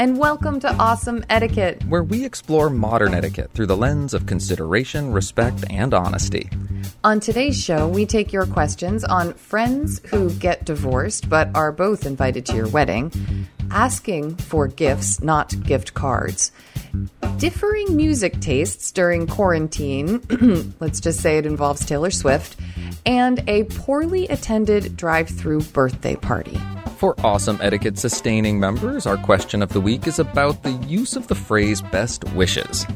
[0.00, 1.84] and welcome to Awesome Etiquette.
[1.84, 6.48] where we explore modern etiquette through the lens of consideration, respect, and honesty.
[7.04, 12.06] On today's show, we take your questions on friends who get divorced but are both
[12.06, 13.12] invited to your wedding,
[13.70, 16.52] asking for gifts, not gift cards,
[17.38, 20.20] differing music tastes during quarantine,
[20.80, 22.56] let's just say it involves Taylor Swift,
[23.06, 26.58] and a poorly attended drive through birthday party.
[26.96, 31.28] For awesome etiquette sustaining members, our question of the week is about the use of
[31.28, 32.86] the phrase best wishes.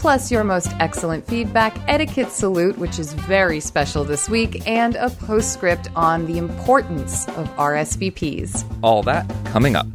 [0.00, 5.10] Plus, your most excellent feedback, etiquette salute, which is very special this week, and a
[5.10, 8.64] postscript on the importance of RSVPs.
[8.82, 9.86] All that coming up.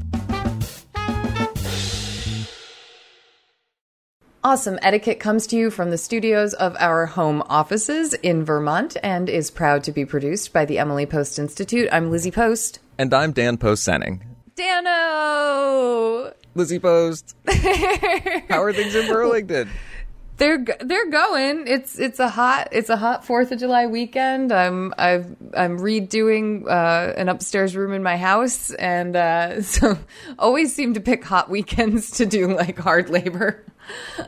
[4.43, 9.27] Awesome Etiquette comes to you from the studios of our home offices in Vermont and
[9.27, 11.89] is proud to be produced by the Emily Post Institute.
[11.91, 12.77] I'm Lizzie Post.
[12.99, 14.21] And I'm Dan Post Senning.
[14.55, 16.31] Dano!
[16.53, 17.35] Lizzie Post.
[18.49, 19.67] How are things in Burlington?
[20.37, 21.65] They're they're going.
[21.67, 24.51] It's it's a hot it's a hot Fourth of July weekend.
[24.51, 29.97] I'm I've I'm redoing uh, an upstairs room in my house, and uh, so
[30.37, 33.63] always seem to pick hot weekends to do like hard labor.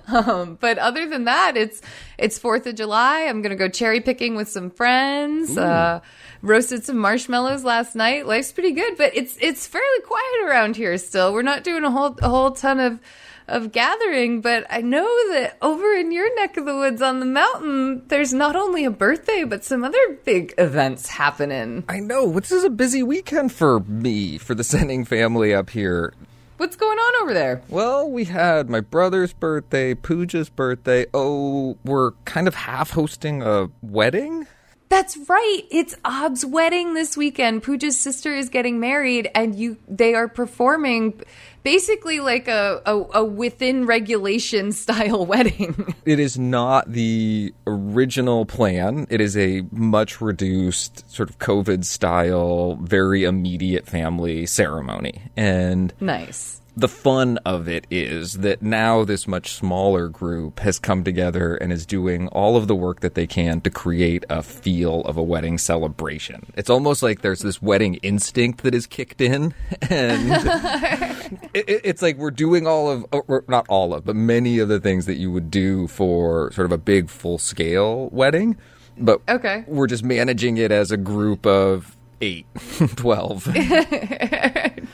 [0.07, 1.81] Um, but other than that, it's
[2.19, 3.23] it's Fourth of July.
[3.23, 5.57] I'm gonna go cherry picking with some friends.
[5.57, 6.01] Uh,
[6.44, 8.28] roasted some marshmallows last night.
[8.28, 11.34] Life's pretty good, but it's it's fairly quiet around here still.
[11.34, 13.00] We're not doing a whole a whole ton of
[13.47, 17.25] of gathering, but I know that over in your neck of the woods on the
[17.25, 21.84] mountain, there's not only a birthday, but some other big events happening.
[21.88, 26.13] I know, this is a busy weekend for me, for the Senning family up here.
[26.58, 27.62] What's going on over there?
[27.69, 31.06] Well, we had my brother's birthday, Pooja's birthday.
[31.14, 34.47] Oh, we're kind of half hosting a wedding?
[34.90, 35.62] That's right.
[35.69, 37.62] It's Ob's wedding this weekend.
[37.62, 41.22] Pooja's sister is getting married, and you they are performing
[41.67, 45.94] basically like a, a, a within regulation style wedding.
[46.05, 49.05] It is not the original plan.
[49.09, 55.22] It is a much reduced, sort of COVID style, very immediate family ceremony.
[55.35, 56.61] And nice.
[56.77, 61.73] The fun of it is that now this much smaller group has come together and
[61.73, 65.23] is doing all of the work that they can to create a feel of a
[65.23, 66.45] wedding celebration.
[66.55, 69.55] It's almost like there's this wedding instinct that is kicked in,
[69.89, 74.59] and it, it- it's like we're doing all of, or not all of, but many
[74.59, 78.55] of the things that you would do for sort of a big full scale wedding.
[78.99, 79.63] But Okay.
[79.67, 82.45] we're just managing it as a group of eight,
[82.97, 83.43] 12.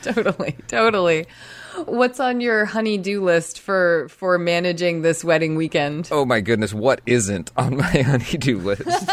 [0.02, 1.26] totally, totally.
[1.86, 6.08] What's on your honey-do list for for managing this wedding weekend?
[6.12, 8.86] Oh my goodness, what isn't on my honey-do list?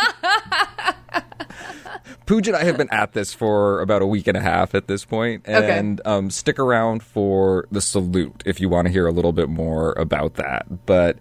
[2.25, 4.87] Pooja and I have been at this for about a week and a half at
[4.87, 5.77] this point, Okay.
[5.77, 9.49] and um, stick around for the salute if you want to hear a little bit
[9.49, 10.85] more about that.
[10.85, 11.17] But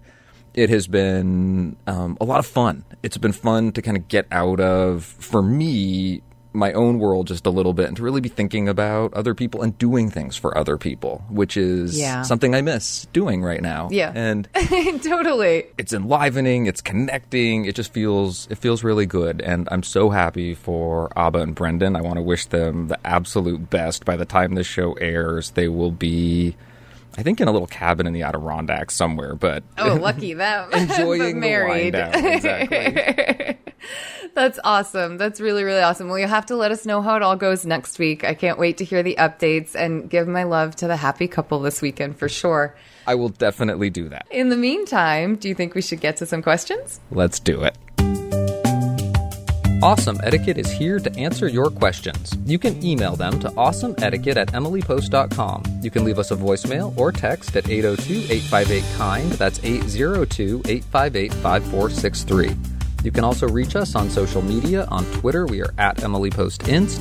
[0.55, 2.85] it has been um, a lot of fun.
[3.03, 6.23] It's been fun to kind of get out of, for me,
[6.53, 9.63] my own world just a little bit and to really be thinking about other people
[9.63, 12.23] and doing things for other people, which is Yeah.
[12.23, 13.89] something I miss doing right now.
[13.93, 14.11] Yeah.
[14.15, 14.49] And
[15.03, 15.67] totally.
[15.79, 20.55] it's enlivening, it's connecting, it just feels it feels really good and I'm so happy
[20.55, 21.95] for Abba and Brendan.
[21.97, 24.05] I want to wish them the absolute best.
[24.05, 26.57] By the time this show airs, they will be
[27.19, 30.71] I think in a little cabin in the Adirondacks somewhere, but Oh, lucky them.
[30.73, 31.95] enjoying But the married.
[31.95, 32.25] wind down.
[32.25, 33.57] Exactly.
[34.35, 35.17] That's awesome.
[35.19, 36.09] That's really, really awesome.
[36.09, 38.23] Well, you'll have to let us know how it all goes next week.
[38.25, 41.59] I can't wait to hear the updates and give my love to the happy couple
[41.61, 42.77] this weekend for sure.
[43.07, 44.27] I will definitely do that.
[44.31, 47.01] In the meantime, do you think we should get to some questions?
[47.11, 47.77] Let's do it.
[49.83, 52.37] Awesome Etiquette is here to answer your questions.
[52.45, 55.81] You can email them to awesomeetiquette at emilypost.com.
[55.83, 59.33] You can leave us a voicemail or text at 802 858 KIND.
[59.33, 62.57] That's 802 858 5463.
[63.05, 64.85] You can also reach us on social media.
[64.91, 67.01] On Twitter, we are at Emily Post Inst.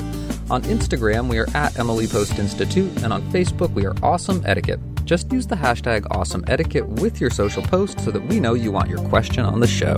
[0.49, 3.03] On Instagram, we are at Emily Post Institute.
[3.03, 4.79] And on Facebook, we are Awesome Etiquette.
[5.03, 8.71] Just use the hashtag Awesome Etiquette with your social post so that we know you
[8.71, 9.97] want your question on the show.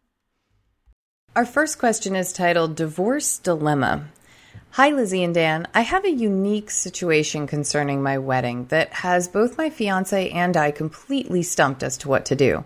[1.33, 4.09] Our first question is titled Divorce Dilemma.
[4.71, 5.65] Hi, Lizzie and Dan.
[5.73, 10.71] I have a unique situation concerning my wedding that has both my fiance and I
[10.71, 12.65] completely stumped as to what to do.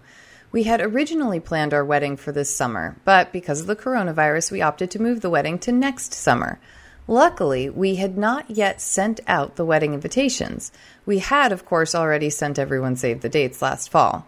[0.51, 4.63] We had originally planned our wedding for this summer, but because of the coronavirus, we
[4.63, 6.59] opted to move the wedding to next summer.
[7.07, 10.71] Luckily, we had not yet sent out the wedding invitations.
[11.05, 14.25] We had, of course, already sent everyone save the dates last fall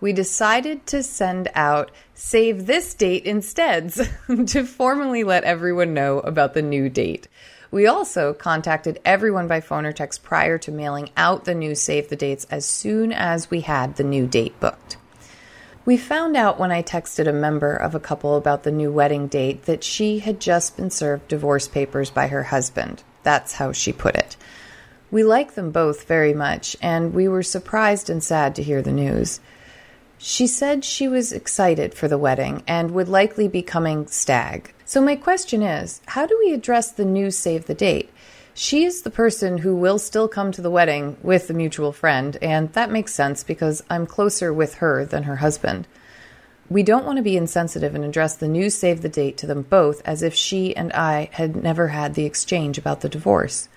[0.00, 3.92] we decided to send out save this date instead
[4.46, 7.28] to formally let everyone know about the new date.
[7.70, 12.08] We also contacted everyone by phone or text prior to mailing out the new save
[12.08, 14.96] the dates as soon as we had the new date booked.
[15.84, 19.28] We found out when I texted a member of a couple about the new wedding
[19.28, 23.02] date that she had just been served divorce papers by her husband.
[23.22, 24.36] That's how she put it.
[25.10, 28.92] We like them both very much, and we were surprised and sad to hear the
[28.92, 29.40] news.
[30.22, 34.70] She said she was excited for the wedding and would likely be coming stag.
[34.84, 38.10] So, my question is how do we address the new save the date?
[38.52, 42.36] She is the person who will still come to the wedding with a mutual friend,
[42.42, 45.86] and that makes sense because I'm closer with her than her husband.
[46.68, 49.62] We don't want to be insensitive and address the new save the date to them
[49.62, 53.70] both as if she and I had never had the exchange about the divorce.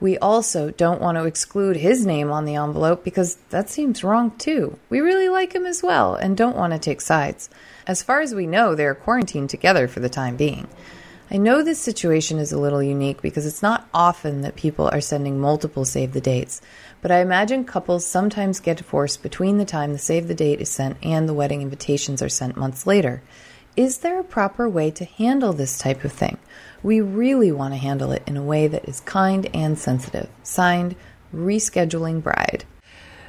[0.00, 4.30] We also don't want to exclude his name on the envelope because that seems wrong
[4.38, 4.78] too.
[4.90, 7.50] We really like him as well and don't want to take sides.
[7.86, 10.68] As far as we know, they are quarantined together for the time being.
[11.30, 15.00] I know this situation is a little unique because it's not often that people are
[15.00, 16.62] sending multiple save the dates,
[17.02, 20.70] but I imagine couples sometimes get divorced between the time the save the date is
[20.70, 23.20] sent and the wedding invitations are sent months later.
[23.76, 26.38] Is there a proper way to handle this type of thing?
[26.82, 30.28] We really want to handle it in a way that is kind and sensitive.
[30.42, 30.96] Signed,
[31.34, 32.64] Rescheduling Bride.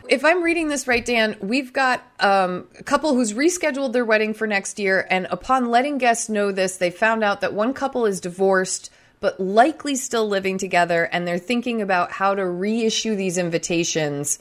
[0.07, 4.33] If I'm reading this right, Dan, we've got um, a couple who's rescheduled their wedding
[4.33, 8.05] for next year, and upon letting guests know this, they found out that one couple
[8.05, 8.89] is divorced
[9.19, 14.39] but likely still living together, and they're thinking about how to reissue these invitations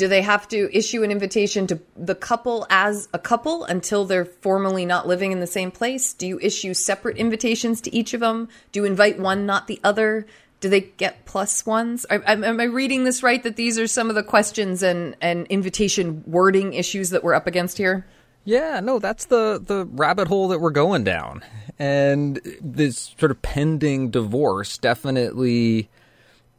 [0.00, 4.24] do they have to issue an invitation to the couple as a couple until they're
[4.24, 6.14] formally not living in the same place?
[6.14, 8.48] Do you issue separate invitations to each of them?
[8.72, 10.26] Do you invite one, not the other?
[10.60, 12.04] do they get plus ones?
[12.10, 13.42] Am, I reading this right?
[13.42, 17.46] That these are some of the questions and and invitation wording issues that we're up
[17.46, 18.06] against here.
[18.44, 21.42] Yeah, no, that's the the rabbit hole that we're going down,
[21.78, 25.88] and this sort of pending divorce definitely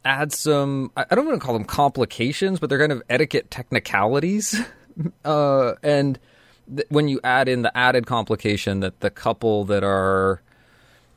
[0.04, 0.90] adds some.
[0.96, 4.60] I don't want to call them complications, but they're kind of etiquette technicalities,
[5.24, 6.18] uh, and
[6.74, 10.42] th- when you add in the added complication that the couple that are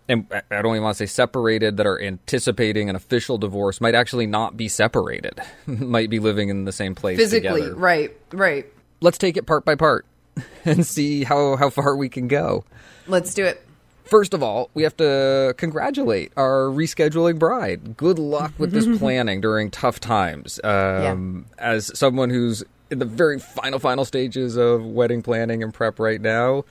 [0.08, 3.96] and I don't even want to say separated that are anticipating an official divorce might
[3.96, 7.62] actually not be separated, might be living in the same place physically.
[7.62, 7.76] together.
[7.76, 8.66] Right, right.
[9.02, 10.06] Let's take it part by part
[10.66, 12.66] and see how how far we can go.
[13.08, 13.65] Let's do it.
[14.06, 17.98] First of all, we have to congratulate our rescheduling bride.
[17.98, 20.60] Good luck with this planning during tough times.
[20.64, 26.00] Um, As someone who's in the very final, final stages of wedding planning and prep
[26.00, 26.66] right now,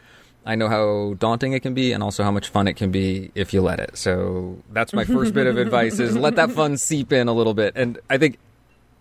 [0.47, 3.33] I know how daunting it can be and also how much fun it can be
[3.35, 3.97] if you let it.
[3.97, 7.55] So that's my first bit of advice is let that fun seep in a little
[7.55, 7.73] bit.
[7.76, 8.38] And I think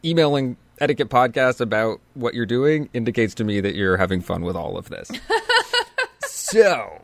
[0.04, 4.56] emailing etiquette podcast about what you're doing indicates to me that you're having fun with
[4.56, 5.12] all of this.
[6.26, 7.02] so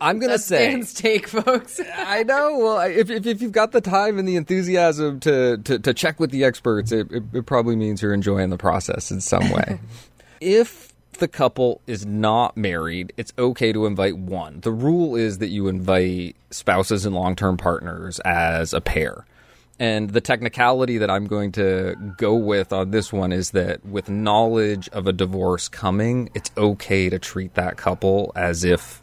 [0.00, 1.80] I'm going to That's say Dan's take, folks.
[1.96, 2.58] I know.
[2.58, 6.20] Well, if, if, if you've got the time and the enthusiasm to, to, to check
[6.20, 9.80] with the experts, it, it, it probably means you're enjoying the process in some way.
[10.40, 14.60] if the couple is not married, it's okay to invite one.
[14.60, 19.26] The rule is that you invite spouses and long term partners as a pair.
[19.80, 24.08] And the technicality that I'm going to go with on this one is that with
[24.08, 29.02] knowledge of a divorce coming, it's okay to treat that couple as if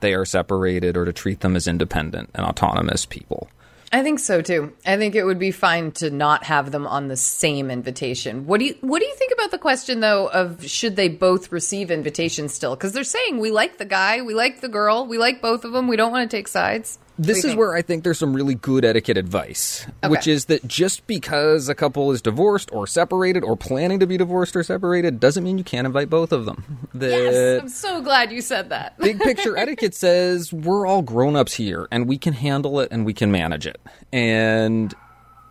[0.00, 3.48] they are separated or to treat them as independent and autonomous people.
[3.92, 4.72] I think so too.
[4.84, 8.46] I think it would be fine to not have them on the same invitation.
[8.46, 11.52] What do you What do you think about the question though of should they both
[11.52, 12.74] receive invitations still?
[12.74, 15.72] Because they're saying we like the guy, we like the girl, we like both of
[15.72, 15.86] them.
[15.86, 16.98] We don't want to take sides.
[17.18, 17.58] This is think?
[17.58, 21.74] where I think there's some really good etiquette advice, which is that just because a
[21.74, 25.64] couple is divorced or separated or planning to be divorced or separated doesn't mean you
[25.64, 26.88] can't invite both of them.
[26.92, 28.98] Yes, I'm so glad you said that.
[29.06, 33.14] big picture etiquette says we're all grown-ups here and we can handle it and we
[33.14, 33.80] can manage it.
[34.12, 34.94] And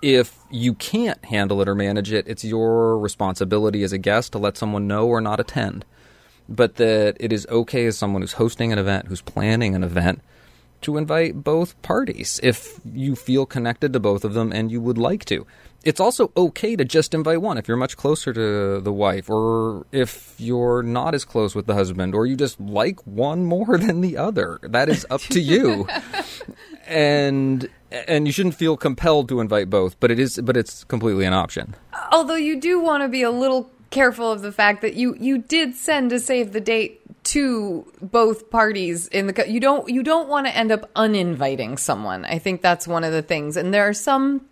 [0.02, 4.38] if you can't handle it or manage it, it's your responsibility as a guest to
[4.38, 5.84] let someone know or not attend.
[6.48, 10.22] But that it is okay as someone who's hosting an event, who's planning an event,
[10.82, 14.98] to invite both parties if you feel connected to both of them and you would
[14.98, 15.46] like to.
[15.84, 19.86] It's also okay to just invite one if you're much closer to the wife, or
[19.92, 24.02] if you're not as close with the husband, or you just like one more than
[24.02, 24.60] the other.
[24.64, 25.88] That is up to you.
[26.88, 31.24] and and you shouldn't feel compelled to invite both, but it is but it's completely
[31.26, 31.76] an option.
[32.12, 35.38] Although you do want to be a little careful of the fact that you you
[35.38, 40.28] did send a save the date to both parties in the you don't you don't
[40.28, 42.26] want to end up uninviting someone.
[42.26, 43.56] I think that's one of the things.
[43.56, 44.46] And there are some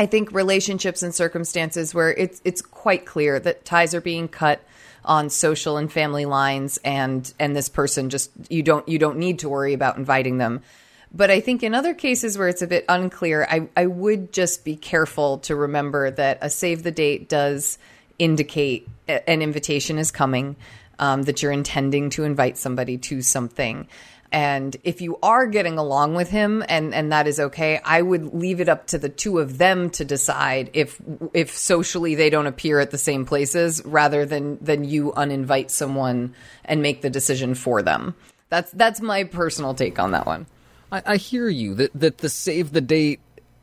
[0.00, 4.60] I think relationships and circumstances where it's it's quite clear that ties are being cut
[5.04, 9.38] on social and family lines and and this person just you don't you don't need
[9.38, 10.60] to worry about inviting them.
[11.14, 14.64] But I think in other cases where it's a bit unclear, I, I would just
[14.64, 17.78] be careful to remember that a save the date does
[18.22, 20.56] indicate an invitation is coming,
[20.98, 23.88] um, that you're intending to invite somebody to something.
[24.30, 28.32] And if you are getting along with him and, and that is okay, I would
[28.32, 31.00] leave it up to the two of them to decide if
[31.34, 36.34] if socially they don't appear at the same places rather than than you uninvite someone
[36.64, 38.14] and make the decision for them.
[38.48, 40.46] That's that's my personal take on that one.
[40.90, 43.20] I, I hear you that that the save the date,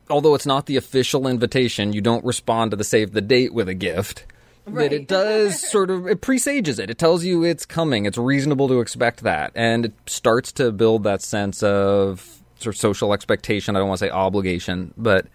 [0.08, 3.68] although it's not the official invitation, you don't respond to the save the date with
[3.68, 4.24] a gift.
[4.66, 6.90] That it does sort of it presages it.
[6.90, 8.06] It tells you it's coming.
[8.06, 12.80] It's reasonable to expect that, and it starts to build that sense of sort of
[12.80, 13.74] social expectation.
[13.74, 15.26] I don't want to say obligation, but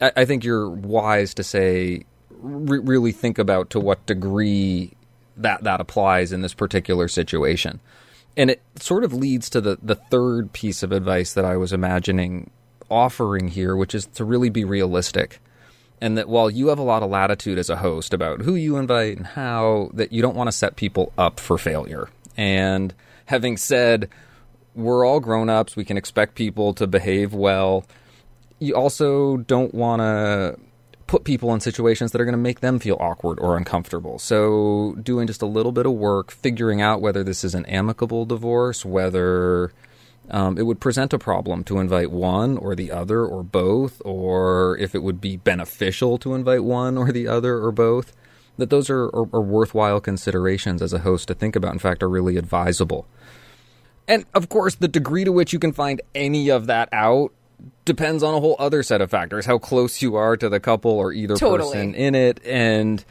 [0.00, 4.92] I, I think you're wise to say re- really think about to what degree
[5.36, 7.80] that that applies in this particular situation.
[8.36, 11.72] And it sort of leads to the, the third piece of advice that I was
[11.72, 12.50] imagining
[12.90, 15.40] offering here, which is to really be realistic.
[16.00, 18.76] And that while you have a lot of latitude as a host about who you
[18.76, 22.08] invite and how, that you don't want to set people up for failure.
[22.36, 22.94] And
[23.26, 24.08] having said,
[24.74, 27.84] we're all grown ups, we can expect people to behave well.
[28.60, 30.56] You also don't want to
[31.08, 34.18] put people in situations that are going to make them feel awkward or uncomfortable.
[34.20, 38.24] So, doing just a little bit of work, figuring out whether this is an amicable
[38.24, 39.72] divorce, whether
[40.30, 44.76] um, it would present a problem to invite one or the other or both, or
[44.78, 48.14] if it would be beneficial to invite one or the other or both,
[48.58, 51.72] that those are, are, are worthwhile considerations as a host to think about.
[51.72, 53.06] In fact, are really advisable.
[54.06, 57.32] And of course, the degree to which you can find any of that out
[57.84, 60.92] depends on a whole other set of factors how close you are to the couple
[60.92, 61.72] or either Totally.
[61.72, 63.04] person in it and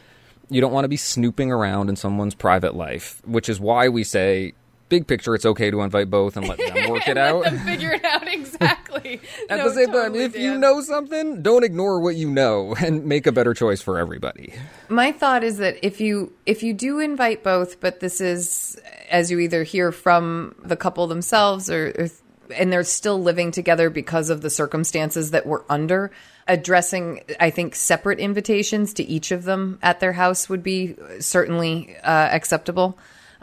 [0.49, 4.05] you don't want to be snooping around in someone's private life which is why we
[4.05, 4.53] say
[4.89, 7.41] big picture it's okay to invite both and let them work it out.
[7.41, 9.21] Let them figure it out exactly.
[9.49, 12.75] at No, the same time totally, if you know something don't ignore what you know
[12.79, 14.53] and make a better choice for everybody.
[14.89, 18.79] My thought is that if you if you do invite both but this is
[19.09, 22.07] as you either hear from the couple themselves or, or
[22.55, 26.11] and they're still living together because of the circumstances that we're under
[26.47, 31.93] addressing i think separate invitations to each of them at their house would be certainly
[32.03, 32.97] uh, acceptable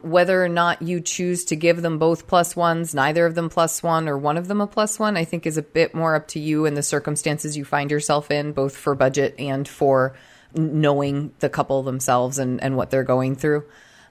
[0.05, 3.83] whether or not you choose to give them both plus ones, neither of them plus
[3.83, 6.29] one, or one of them a plus one, I think is a bit more up
[6.29, 10.15] to you and the circumstances you find yourself in, both for budget and for
[10.55, 13.65] knowing the couple themselves and, and what they're going through.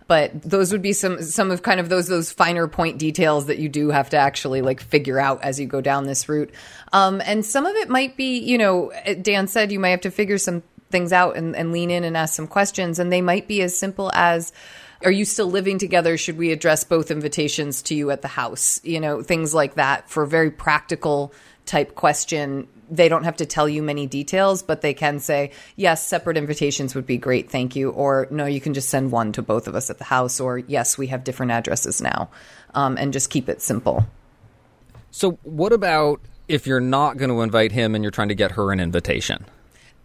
[0.08, 3.58] But those would be some some of kind of those those finer point details that
[3.58, 6.52] you do have to actually like figure out as you go down this route.
[6.92, 10.12] Um, and some of it might be, you know, Dan said you might have to
[10.12, 13.48] figure some things out and, and lean in and ask some questions, and they might
[13.48, 14.52] be as simple as
[15.04, 16.18] are you still living together?
[16.18, 18.80] Should we address both invitations to you at the house?
[18.84, 21.34] You know, things like that for a very practical
[21.66, 22.68] type question.
[22.90, 26.96] They don't have to tell you many details, but they can say, yes, separate invitations
[26.96, 27.50] would be great.
[27.50, 27.90] Thank you.
[27.90, 30.40] Or no, you can just send one to both of us at the house.
[30.40, 32.30] Or yes, we have different addresses now.
[32.76, 34.06] Um, and just keep it simple.
[35.12, 38.52] so what about if you're not going to invite him and you're trying to get
[38.52, 39.46] her an invitation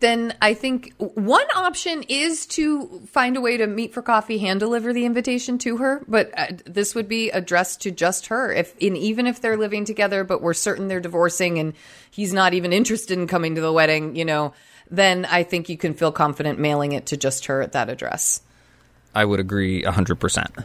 [0.01, 4.61] then I think one option is to find a way to meet for coffee, hand
[4.61, 6.05] deliver the invitation to her.
[6.07, 8.53] But uh, this would be addressed to just her.
[8.53, 11.75] If even if they're living together, but we're certain they're divorcing and
[12.11, 14.55] he's not even interested in coming to the wedding, you know,
[14.91, 18.41] then I think you can feel confident mailing it to just her at that address.
[19.15, 20.65] i would agree 100%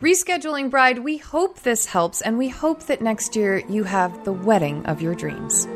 [0.00, 4.32] Rescheduling bride, we hope this helps, and we hope that next year you have the
[4.32, 5.68] wedding of your dreams.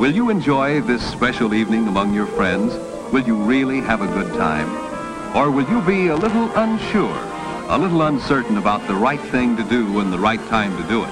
[0.00, 2.72] Will you enjoy this special evening among your friends?
[3.12, 4.66] Will you really have a good time?
[5.36, 7.18] Or will you be a little unsure,
[7.68, 11.04] a little uncertain about the right thing to do and the right time to do
[11.04, 11.10] it?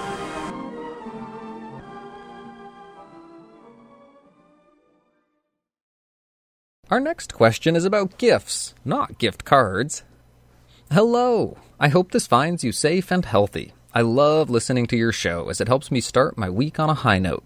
[6.90, 10.02] Our next question is about gifts, not gift cards.
[10.90, 11.58] Hello.
[11.78, 13.74] I hope this finds you safe and healthy.
[13.92, 16.94] I love listening to your show as it helps me start my week on a
[16.94, 17.44] high note.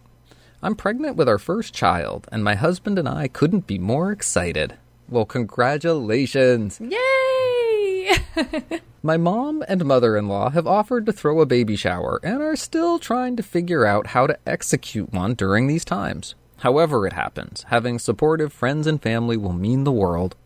[0.65, 4.75] I'm pregnant with our first child, and my husband and I couldn't be more excited.
[5.09, 6.81] Well, congratulations.
[6.81, 8.13] Yay!
[9.03, 12.55] My mom and mother in law have offered to throw a baby shower and are
[12.55, 16.37] still trying to figure out how to execute one during these times.
[16.59, 20.37] However, it happens, having supportive friends and family will mean the world.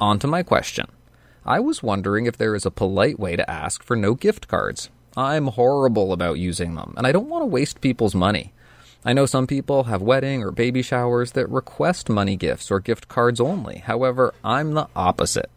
[0.00, 0.86] On to my question.
[1.46, 4.90] I was wondering if there is a polite way to ask for no gift cards.
[5.16, 8.52] I'm horrible about using them, and I don't want to waste people's money.
[9.04, 13.06] I know some people have wedding or baby showers that request money gifts or gift
[13.06, 13.78] cards only.
[13.78, 15.50] However, I'm the opposite.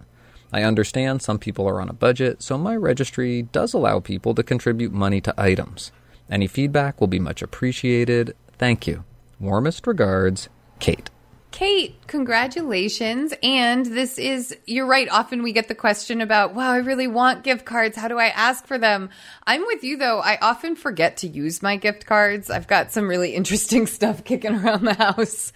[0.51, 4.43] I understand some people are on a budget, so my registry does allow people to
[4.43, 5.91] contribute money to items.
[6.29, 8.35] Any feedback will be much appreciated.
[8.57, 9.05] Thank you.
[9.39, 11.09] Warmest regards, Kate.
[11.57, 13.33] Kate, congratulations.
[13.41, 15.09] And this is, you're right.
[15.09, 17.97] Often we get the question about, wow, I really want gift cards.
[17.97, 19.09] How do I ask for them?
[19.47, 20.19] I'm with you though.
[20.19, 22.51] I often forget to use my gift cards.
[22.51, 25.51] I've got some really interesting stuff kicking around the house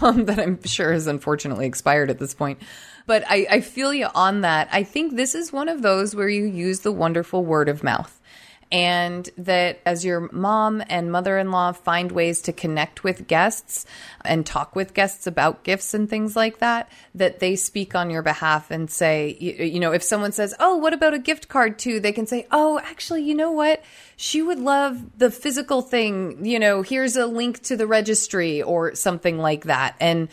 [0.00, 2.58] um, that I'm sure has unfortunately expired at this point.
[3.06, 4.68] But I, I feel you on that.
[4.72, 8.20] I think this is one of those where you use the wonderful word of mouth
[8.70, 13.86] and that as your mom and mother in law find ways to connect with guests
[14.24, 18.22] and talk with guests about gifts and things like that, that they speak on your
[18.22, 21.78] behalf and say, you, you know, if someone says, Oh, what about a gift card
[21.78, 22.00] too?
[22.00, 23.82] They can say, Oh, actually, you know what?
[24.16, 26.44] She would love the physical thing.
[26.44, 29.96] You know, here's a link to the registry or something like that.
[30.00, 30.28] And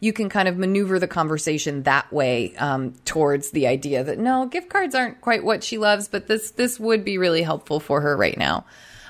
[0.00, 4.46] you can kind of maneuver the conversation that way um, towards the idea that no,
[4.46, 8.00] gift cards aren't quite what she loves, but this this would be really helpful for
[8.00, 8.64] her right now.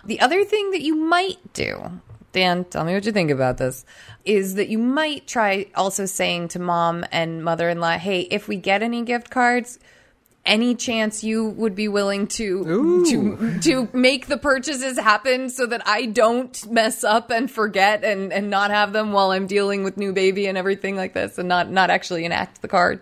[0.04, 2.00] The other thing that you might do,
[2.32, 3.84] Dan, tell me what you think about this,
[4.24, 8.82] is that you might try also saying to mom and mother-in-law, "Hey, if we get
[8.82, 9.78] any gift cards."
[10.46, 15.86] Any chance you would be willing to to to make the purchases happen so that
[15.86, 19.96] I don't mess up and forget and and not have them while I'm dealing with
[19.96, 23.00] new baby and everything like this and not not actually enact the card.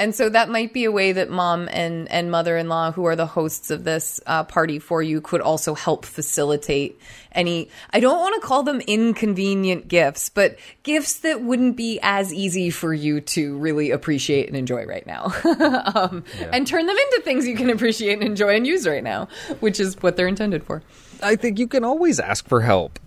[0.00, 3.04] And so that might be a way that mom and, and mother in law, who
[3.04, 6.98] are the hosts of this uh, party for you, could also help facilitate
[7.32, 12.32] any, I don't want to call them inconvenient gifts, but gifts that wouldn't be as
[12.32, 15.34] easy for you to really appreciate and enjoy right now.
[15.94, 19.28] um, And turn them into things you can appreciate and enjoy and use right now,
[19.60, 20.82] which is what they're intended for.
[21.22, 22.98] I think you can always ask for help.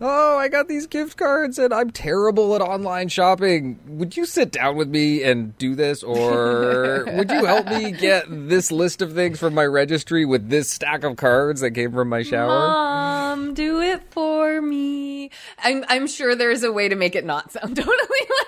[0.00, 3.78] Oh, I got these gift cards and I'm terrible at online shopping.
[3.86, 6.02] Would you sit down with me and do this?
[6.02, 10.70] Or would you help me get this list of things from my registry with this
[10.70, 12.48] stack of cards that came from my shower?
[12.48, 15.30] Mom, do it for me.
[15.58, 17.96] I'm I'm sure there's a way to make it not sound totally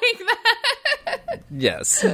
[0.03, 1.43] like that.
[1.51, 2.05] Yes.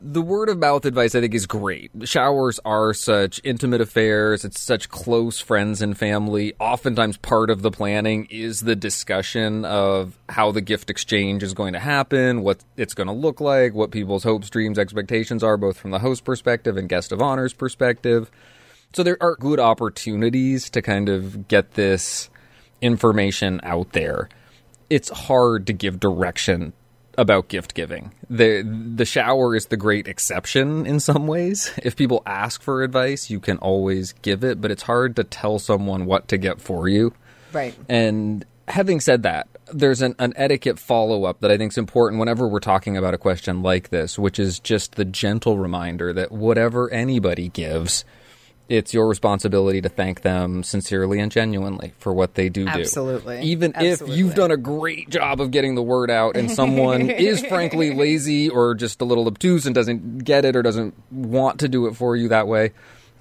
[0.00, 1.90] The word of mouth advice I think is great.
[2.04, 4.44] Showers are such intimate affairs.
[4.44, 6.54] It's such close friends and family.
[6.60, 11.72] Oftentimes part of the planning is the discussion of how the gift exchange is going
[11.72, 15.76] to happen, what it's going to look like, what people's hopes, dreams, expectations are, both
[15.76, 18.30] from the host perspective and guest of honor's perspective.
[18.92, 22.30] So there are good opportunities to kind of get this
[22.80, 24.28] information out there.
[24.88, 26.72] It's hard to give direction
[27.18, 28.12] about gift giving.
[28.30, 31.72] The the shower is the great exception in some ways.
[31.82, 35.58] If people ask for advice, you can always give it, but it's hard to tell
[35.58, 37.12] someone what to get for you.
[37.52, 37.74] Right.
[37.88, 42.20] And having said that, there's an, an etiquette follow up that I think is important
[42.20, 46.30] whenever we're talking about a question like this, which is just the gentle reminder that
[46.30, 48.04] whatever anybody gives,
[48.68, 53.40] it's your responsibility to thank them sincerely and genuinely for what they do Absolutely.
[53.40, 53.46] do.
[53.46, 54.14] Even Absolutely.
[54.14, 57.94] if you've done a great job of getting the word out and someone is frankly
[57.94, 61.86] lazy or just a little obtuse and doesn't get it or doesn't want to do
[61.86, 62.72] it for you that way,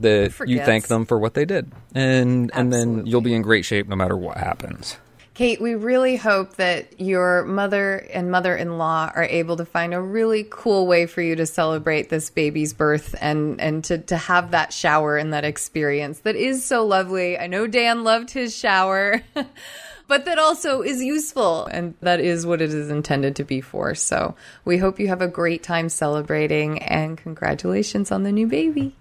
[0.01, 1.71] that you thank them for what they did.
[1.95, 4.97] And and then you'll be in great shape no matter what happens.
[5.37, 9.93] Kate, we really hope that your mother and mother in law are able to find
[9.93, 14.17] a really cool way for you to celebrate this baby's birth and, and to, to
[14.17, 17.37] have that shower and that experience that is so lovely.
[17.37, 19.21] I know Dan loved his shower,
[20.07, 21.67] but that also is useful.
[21.67, 23.93] And that is what it is intended to be for.
[23.93, 24.33] So
[24.65, 28.95] we hope you have a great time celebrating and congratulations on the new baby.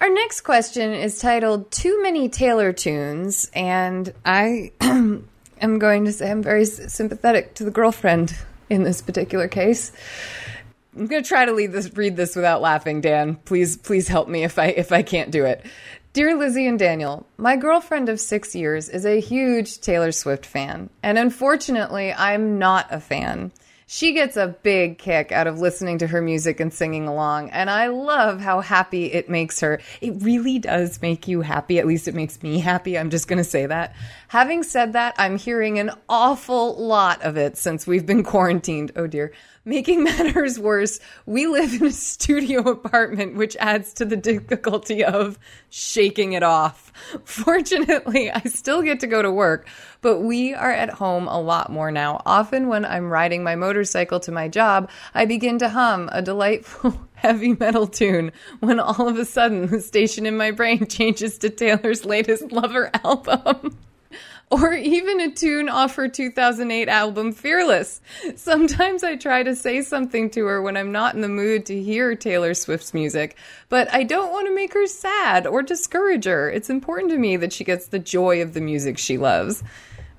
[0.00, 5.28] Our next question is titled Too Many Taylor Tunes, and I am
[5.60, 8.34] going to say I'm very sympathetic to the girlfriend
[8.70, 9.92] in this particular case.
[10.96, 13.36] I'm going to try to this, read this without laughing, Dan.
[13.44, 15.66] Please, please help me if I if I can't do it.
[16.14, 20.88] Dear Lizzie and Daniel, my girlfriend of six years is a huge Taylor Swift fan,
[21.02, 23.52] and unfortunately, I'm not a fan.
[23.92, 27.68] She gets a big kick out of listening to her music and singing along, and
[27.68, 29.80] I love how happy it makes her.
[30.00, 31.80] It really does make you happy.
[31.80, 32.96] At least it makes me happy.
[32.96, 33.96] I'm just going to say that.
[34.28, 38.92] Having said that, I'm hearing an awful lot of it since we've been quarantined.
[38.94, 39.32] Oh dear.
[39.64, 45.38] Making matters worse, we live in a studio apartment, which adds to the difficulty of
[45.68, 46.92] shaking it off.
[47.24, 49.68] Fortunately, I still get to go to work,
[50.00, 52.22] but we are at home a lot more now.
[52.26, 57.00] Often, when I'm riding my motorcycle to my job, I begin to hum a delightful
[57.14, 61.50] heavy metal tune when all of a sudden the station in my brain changes to
[61.50, 63.76] Taylor's latest Lover album
[64.50, 68.00] or even a tune off her 2008 album Fearless.
[68.34, 71.80] Sometimes I try to say something to her when I'm not in the mood to
[71.80, 73.36] hear Taylor Swift's music,
[73.68, 76.50] but I don't want to make her sad or discourage her.
[76.50, 79.62] It's important to me that she gets the joy of the music she loves.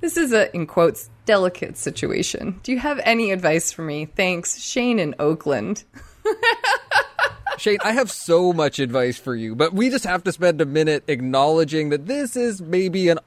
[0.01, 2.59] This is a, in quotes, delicate situation.
[2.63, 4.05] Do you have any advice for me?
[4.05, 5.83] Thanks, Shane in Oakland.
[7.57, 10.65] Shane, I have so much advice for you, but we just have to spend a
[10.65, 13.19] minute acknowledging that this is maybe an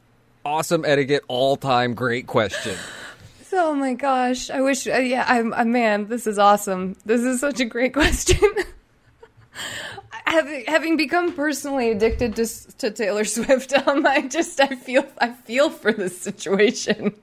[0.44, 2.76] awesome etiquette all time great question.
[3.56, 4.50] Oh my gosh.
[4.50, 6.96] I wish, uh, yeah, I'm, uh, man, this is awesome.
[7.06, 8.40] This is such a great question.
[10.24, 12.46] Having, having become personally addicted to,
[12.78, 17.14] to Taylor Swift, um, I just, I feel, I feel for this situation.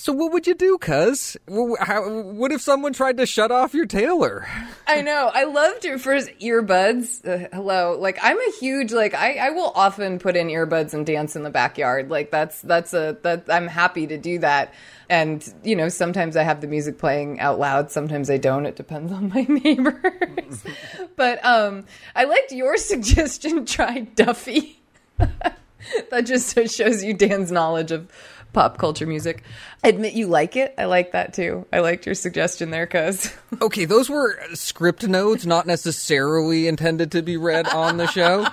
[0.00, 1.36] So what would you do, cuz?
[1.46, 4.46] What if someone tried to shut off your Taylor?
[4.86, 5.30] I know.
[5.34, 7.22] I loved your first earbuds.
[7.22, 7.98] Uh, hello.
[8.00, 11.42] Like I'm a huge like I, I will often put in earbuds and dance in
[11.42, 12.08] the backyard.
[12.08, 14.72] Like that's that's a that I'm happy to do that.
[15.10, 18.64] And you know, sometimes I have the music playing out loud, sometimes I don't.
[18.64, 20.64] It depends on my neighbors.
[21.16, 21.84] but um
[22.16, 24.80] I liked your suggestion try Duffy.
[25.18, 28.10] that just shows you Dan's knowledge of
[28.52, 29.42] pop culture music.
[29.84, 30.74] Admit you like it.
[30.78, 31.66] I like that too.
[31.72, 33.32] I liked your suggestion there, cuz.
[33.62, 38.46] Okay, those were script notes, not necessarily intended to be read on the show.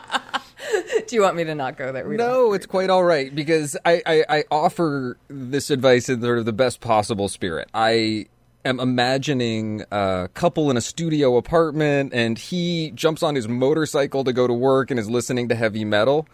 [1.07, 2.07] Do you want me to not go there?
[2.07, 6.39] We No, it's quite all right because I, I, I offer this advice in sort
[6.39, 7.69] of the best possible spirit.
[7.73, 8.25] I
[8.65, 14.33] am imagining a couple in a studio apartment and he jumps on his motorcycle to
[14.33, 16.27] go to work and is listening to heavy metal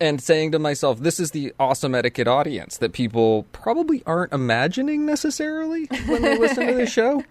[0.00, 5.06] and saying to myself, this is the awesome etiquette audience that people probably aren't imagining
[5.06, 7.24] necessarily when they listen to the show.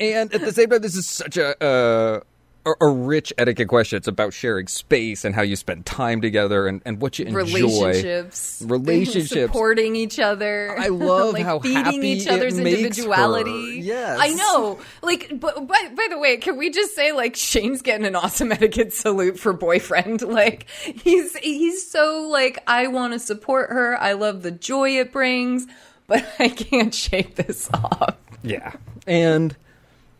[0.00, 2.20] And at the same time, this is such a, uh,
[2.66, 3.96] a, a rich etiquette question.
[3.96, 7.38] It's about sharing space and how you spend time together and, and what you enjoy.
[7.44, 9.30] relationships, Relationships.
[9.30, 10.76] supporting each other.
[10.78, 13.80] I love like how feeding happy each other's individuality.
[13.82, 14.18] Yes.
[14.20, 14.80] I know.
[15.02, 18.50] Like, but by, by the way, can we just say like Shane's getting an awesome
[18.52, 20.22] etiquette salute for boyfriend?
[20.22, 23.96] Like, he's he's so like I want to support her.
[24.00, 25.66] I love the joy it brings,
[26.06, 28.16] but I can't shake this off.
[28.42, 28.72] Yeah.
[29.06, 29.56] And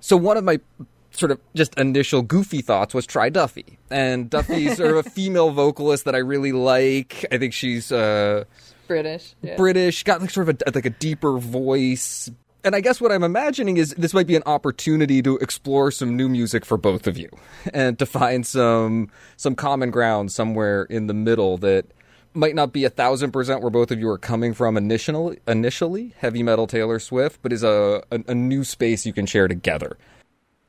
[0.01, 0.61] so one of my
[1.19, 3.79] sort of just initial goofy thoughts was try Duffy.
[3.91, 7.25] And Duffy's sort of a female vocalist that I really like.
[7.31, 8.45] I think she's uh,
[8.87, 9.35] British.
[9.43, 9.57] Yeah.
[9.57, 12.31] British, got like sort of a, like a deeper voice.
[12.65, 16.17] And I guess what I'm imagining is this might be an opportunity to explore some
[16.17, 17.31] new music for both of you
[17.73, 21.87] and to find some some common ground somewhere in the middle that
[22.35, 26.13] might not be a thousand percent where both of you are coming from initially initially
[26.19, 29.97] heavy metal Taylor Swift, but is a, a, a new space you can share together.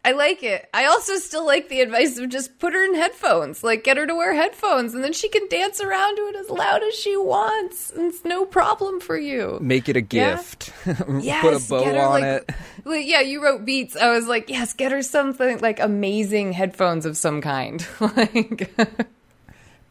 [0.07, 0.69] I like it.
[0.73, 3.61] I also still like the advice of just put her in headphones.
[3.61, 6.49] Like, get her to wear headphones, and then she can dance around to it as
[6.49, 7.91] loud as she wants.
[7.91, 9.57] And it's no problem for you.
[9.61, 10.35] Make it a Yeah.
[10.37, 10.71] gift.
[11.19, 13.05] Yes, Put a bow her, on like- it.
[13.05, 13.97] yeah, you wrote beats.
[13.97, 17.85] I was like, yes, get her something like amazing headphones of some kind.
[17.99, 18.73] like,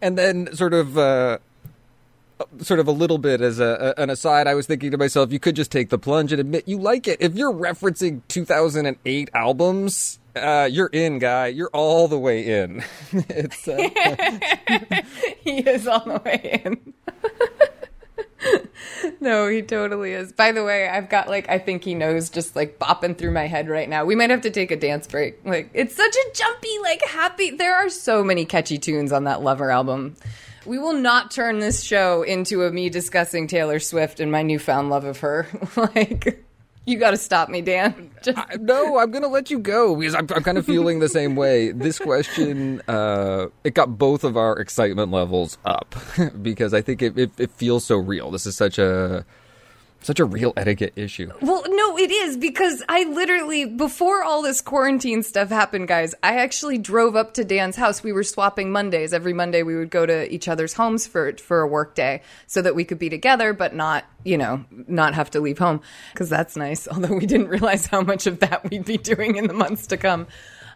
[0.00, 1.38] And then sort of uh
[2.60, 5.38] sort of a little bit as a, an aside, I was thinking to myself, you
[5.38, 7.20] could just take the plunge and admit you like it.
[7.20, 11.46] If you're referencing 2008 albums, uh, you're in, guy.
[11.46, 12.84] You're all the way in.
[13.12, 13.76] it's uh,
[15.40, 16.94] he is on the way in.
[19.20, 20.32] no, he totally is.
[20.32, 23.46] By the way, I've got like I think he knows just like bopping through my
[23.46, 24.04] head right now.
[24.04, 25.38] We might have to take a dance break.
[25.44, 27.50] Like it's such a jumpy, like happy.
[27.50, 30.16] There are so many catchy tunes on that Lover album.
[30.66, 34.90] We will not turn this show into a me discussing Taylor Swift and my newfound
[34.90, 35.46] love of her.
[35.76, 36.44] like
[36.86, 38.10] you got to stop me, Dan.
[38.22, 41.08] Just I- no, I'm gonna let you go because I'm, I'm kind of feeling the
[41.08, 41.72] same way.
[41.72, 45.94] This question, uh, it got both of our excitement levels up
[46.42, 48.30] because I think it, it, it feels so real.
[48.30, 49.24] This is such a
[50.06, 51.30] such a real etiquette issue.
[51.42, 56.36] Well, no, it is because I literally, before all this quarantine stuff happened, guys, I
[56.36, 58.02] actually drove up to Dan's house.
[58.02, 59.12] We were swapping Mondays.
[59.12, 62.62] Every Monday we would go to each other's homes for, for a work day so
[62.62, 65.80] that we could be together, but not, you know, not have to leave home
[66.12, 66.86] because that's nice.
[66.96, 69.96] Although we didn't realize how much of that we'd be doing in the months to
[69.96, 70.28] come.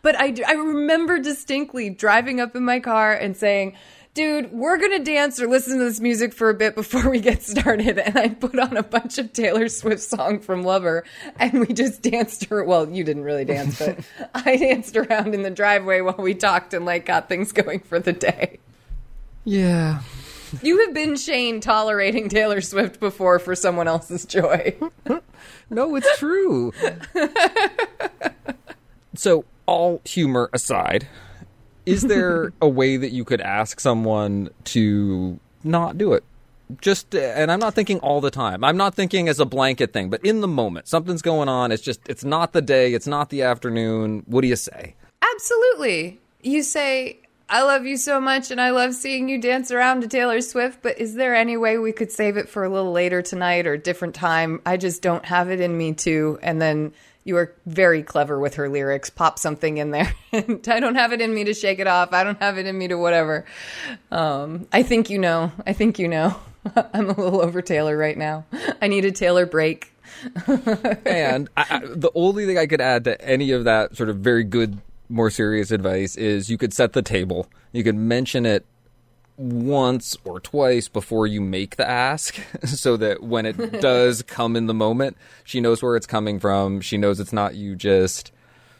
[0.02, 3.76] But I, I remember distinctly driving up in my car and saying,
[4.14, 7.20] dude, we're going to dance or listen to this music for a bit before we
[7.20, 7.98] get started.
[7.98, 11.04] And I put on a bunch of Taylor Swift song from Lover
[11.36, 12.64] and we just danced her.
[12.64, 13.98] Well, you didn't really dance, but
[14.34, 17.98] I danced around in the driveway while we talked and like got things going for
[17.98, 18.58] the day.
[19.44, 20.00] Yeah.
[20.62, 24.76] You have been Shane tolerating Taylor Swift before for someone else's joy.
[25.70, 26.72] No, it's true.
[29.14, 31.06] so, all humor aside,
[31.90, 36.24] is there a way that you could ask someone to not do it?
[36.80, 38.62] Just, and I'm not thinking all the time.
[38.62, 41.72] I'm not thinking as a blanket thing, but in the moment, something's going on.
[41.72, 44.22] It's just, it's not the day, it's not the afternoon.
[44.26, 44.94] What do you say?
[45.34, 46.20] Absolutely.
[46.42, 47.18] You say,
[47.52, 50.82] I love you so much and I love seeing you dance around to Taylor Swift,
[50.82, 53.72] but is there any way we could save it for a little later tonight or
[53.72, 54.62] a different time?
[54.64, 56.38] I just don't have it in me to.
[56.42, 56.92] And then
[57.24, 59.10] you are very clever with her lyrics.
[59.10, 60.14] Pop something in there.
[60.32, 62.12] I don't have it in me to shake it off.
[62.12, 63.44] I don't have it in me to whatever.
[64.10, 65.52] Um, I think you know.
[65.66, 66.36] I think you know.
[66.94, 68.44] I'm a little over Taylor right now.
[68.80, 69.92] I need a Taylor break.
[71.06, 74.18] and I, I, the only thing I could add to any of that sort of
[74.18, 74.78] very good,
[75.08, 77.46] more serious advice is you could set the table.
[77.72, 78.66] You could mention it
[79.36, 84.66] once or twice before you make the ask so that when it does come in
[84.66, 86.80] the moment, she knows where it's coming from.
[86.80, 88.32] She knows it's not you just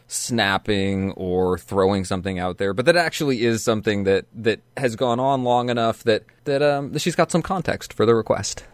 [0.07, 5.19] snapping or throwing something out there, but that actually is something that, that has gone
[5.19, 8.65] on long enough that, that, um, that she's got some context for the request.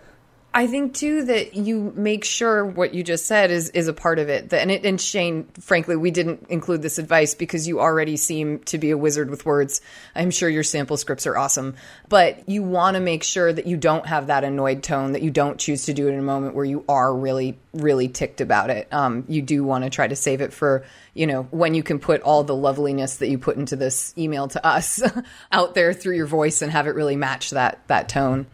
[0.58, 4.18] I think too that you make sure what you just said is is a part
[4.18, 4.52] of it.
[4.52, 8.80] And it, and Shane, frankly, we didn't include this advice because you already seem to
[8.80, 9.82] be a wizard with words.
[10.16, 11.76] I'm sure your sample scripts are awesome,
[12.10, 15.12] but you want to make sure that you don't have that annoyed tone.
[15.12, 18.08] That you don't choose to do it in a moment where you are really really
[18.08, 18.88] ticked about it.
[18.92, 22.00] Um, you do want to try to save it for you know when you can
[22.00, 25.04] put all the loveliness that you put into this email to us
[25.52, 28.48] out there through your voice and have it really match that that tone.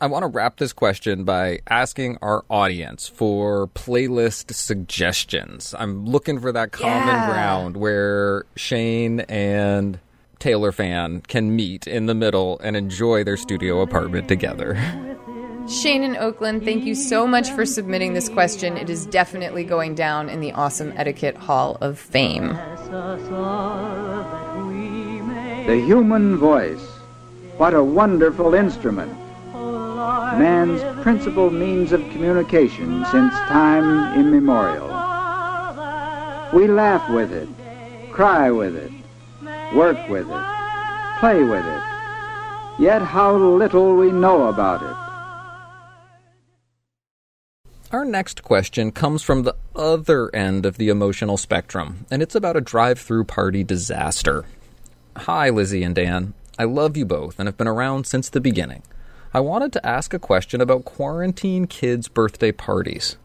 [0.00, 5.74] I want to wrap this question by asking our audience for playlist suggestions.
[5.76, 7.26] I'm looking for that common Yeah.
[7.32, 9.98] ground where Shane and
[10.38, 14.78] Taylor fan can meet in the middle and enjoy their studio apartment together.
[15.68, 18.76] Shane in Oakland, thank you so much for submitting this question.
[18.76, 22.56] It is definitely going down in the Awesome Etiquette Hall of Fame.
[25.66, 26.80] The human voice.
[27.56, 29.12] What a wonderful instrument.
[30.38, 34.88] Man's principal means of communication since time immemorial.
[36.52, 37.48] We laugh with it,
[38.10, 38.90] cry with it,
[39.74, 40.46] work with it,
[41.20, 41.82] play with it.
[42.78, 44.96] Yet how little we know about it.
[47.92, 52.56] Our next question comes from the other end of the emotional spectrum, and it's about
[52.56, 54.44] a drive through party disaster.
[55.16, 56.34] Hi, Lizzie and Dan.
[56.58, 58.82] I love you both and have been around since the beginning.
[59.34, 63.18] I wanted to ask a question about quarantine kids' birthday parties.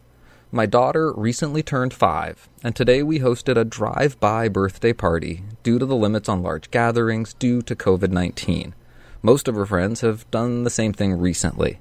[0.52, 5.78] My daughter recently turned five, and today we hosted a drive by birthday party due
[5.78, 8.74] to the limits on large gatherings due to COVID 19.
[9.22, 11.78] Most of her friends have done the same thing recently.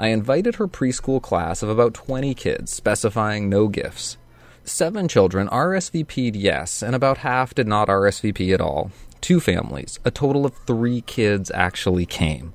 [0.00, 4.16] I invited her preschool class of about 20 kids, specifying no gifts.
[4.64, 8.90] Seven children RSVP'd yes, and about half did not RSVP at all.
[9.20, 12.52] Two families, a total of three kids actually came.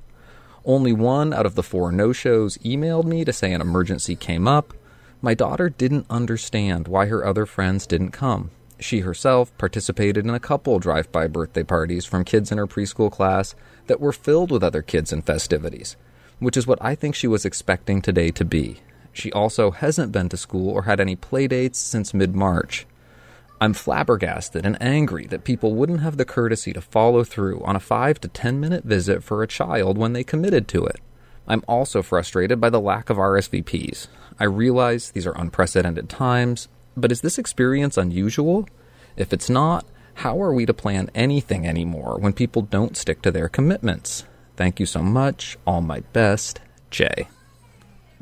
[0.64, 4.46] Only one out of the four no shows emailed me to say an emergency came
[4.46, 4.74] up.
[5.22, 8.50] My daughter didn't understand why her other friends didn't come.
[8.78, 13.10] She herself participated in a couple drive by birthday parties from kids in her preschool
[13.10, 13.54] class
[13.86, 15.96] that were filled with other kids and festivities,
[16.38, 18.78] which is what I think she was expecting today to be.
[19.12, 22.86] She also hasn't been to school or had any playdates since mid March.
[23.60, 27.80] I'm flabbergasted and angry that people wouldn't have the courtesy to follow through on a
[27.80, 30.96] 5 to 10 minute visit for a child when they committed to it.
[31.46, 34.06] I'm also frustrated by the lack of RSVPs.
[34.38, 38.66] I realize these are unprecedented times, but is this experience unusual?
[39.16, 43.30] If it's not, how are we to plan anything anymore when people don't stick to
[43.30, 44.24] their commitments?
[44.56, 45.58] Thank you so much.
[45.66, 47.28] All my best, Jay.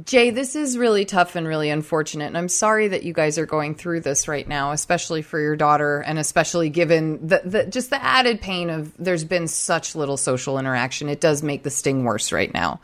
[0.05, 2.27] Jay, this is really tough and really unfortunate.
[2.27, 5.57] And I'm sorry that you guys are going through this right now, especially for your
[5.57, 10.17] daughter, and especially given the, the just the added pain of there's been such little
[10.17, 11.09] social interaction.
[11.09, 12.81] It does make the sting worse right now.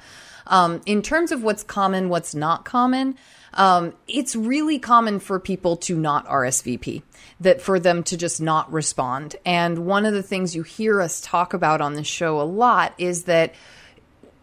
[0.48, 3.16] Um, in terms of what's common, what's not common,
[3.54, 7.02] um, it's really common for people to not RSVP,
[7.40, 9.36] that for them to just not respond.
[9.46, 12.92] And one of the things you hear us talk about on the show a lot
[12.98, 13.54] is that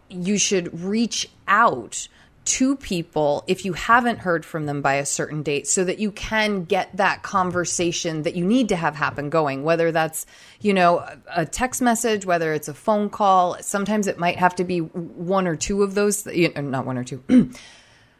[0.09, 2.07] you should reach out
[2.43, 6.11] to people if you haven't heard from them by a certain date so that you
[6.11, 10.25] can get that conversation that you need to have happen going whether that's
[10.59, 13.57] you know a text message whether it's a phone call.
[13.61, 17.23] Sometimes it might have to be one or two of those not one or two.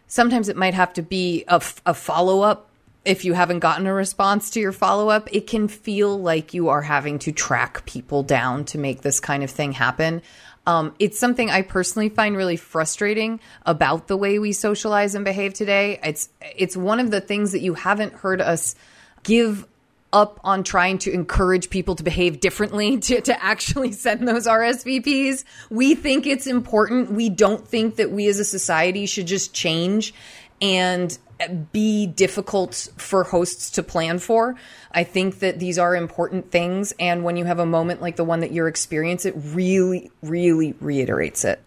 [0.08, 2.70] Sometimes it might have to be a, a follow-up.
[3.06, 6.84] If you haven't gotten a response to your follow-up it can feel like you are
[6.84, 10.22] having to track people down to make this kind of thing happen
[10.68, 15.54] um, it's something I personally find really frustrating about the way we socialize and behave
[15.54, 16.00] today.
[16.04, 18.76] It's it's one of the things that you haven't heard us
[19.24, 19.68] give
[20.14, 25.46] up on trying to encourage people to behave differently to, to actually send those RSVPs.
[25.70, 27.12] We think it's important.
[27.12, 30.14] We don't think that we as a society should just change
[30.62, 34.56] and be difficult for hosts to plan for.
[34.92, 36.94] I think that these are important things.
[37.00, 40.76] And when you have a moment like the one that you're experiencing, it really, really
[40.80, 41.62] reiterates it.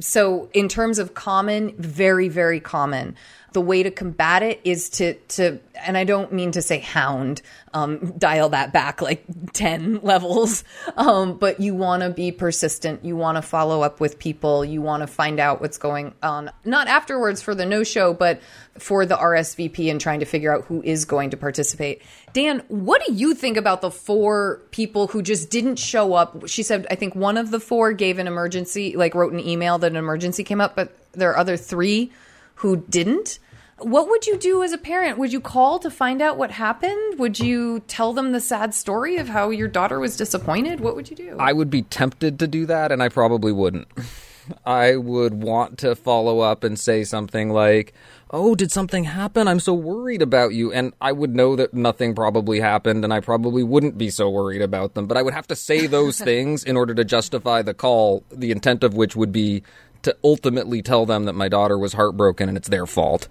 [0.00, 3.16] So, in terms of common, very, very common
[3.54, 7.40] the way to combat it is to to and I don't mean to say hound,
[7.72, 10.64] um, dial that back like ten levels,
[10.96, 13.04] um, but you want to be persistent.
[13.04, 14.64] You want to follow up with people.
[14.64, 18.42] You want to find out what's going on, not afterwards for the no show, but
[18.76, 22.02] for the RSVP and trying to figure out who is going to participate.
[22.32, 26.48] Dan, what do you think about the four people who just didn't show up?
[26.48, 29.78] She said, I think one of the four gave an emergency, like wrote an email
[29.78, 32.10] that an emergency came up, but there are other three
[32.56, 33.38] who didn't.
[33.78, 35.18] What would you do as a parent?
[35.18, 37.18] Would you call to find out what happened?
[37.18, 40.80] Would you tell them the sad story of how your daughter was disappointed?
[40.80, 41.36] What would you do?
[41.38, 43.88] I would be tempted to do that, and I probably wouldn't.
[44.64, 47.94] I would want to follow up and say something like,
[48.30, 49.46] Oh, did something happen?
[49.46, 50.72] I'm so worried about you.
[50.72, 54.60] And I would know that nothing probably happened, and I probably wouldn't be so worried
[54.60, 55.06] about them.
[55.06, 58.50] But I would have to say those things in order to justify the call, the
[58.50, 59.62] intent of which would be
[60.04, 63.28] to ultimately tell them that my daughter was heartbroken and it's their fault.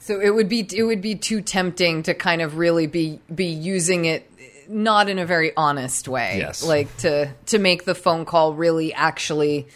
[0.00, 3.46] So it would be it would be too tempting to kind of really be be
[3.46, 4.28] using it
[4.68, 6.38] not in a very honest way.
[6.38, 6.64] Yes.
[6.64, 9.68] Like to to make the phone call really actually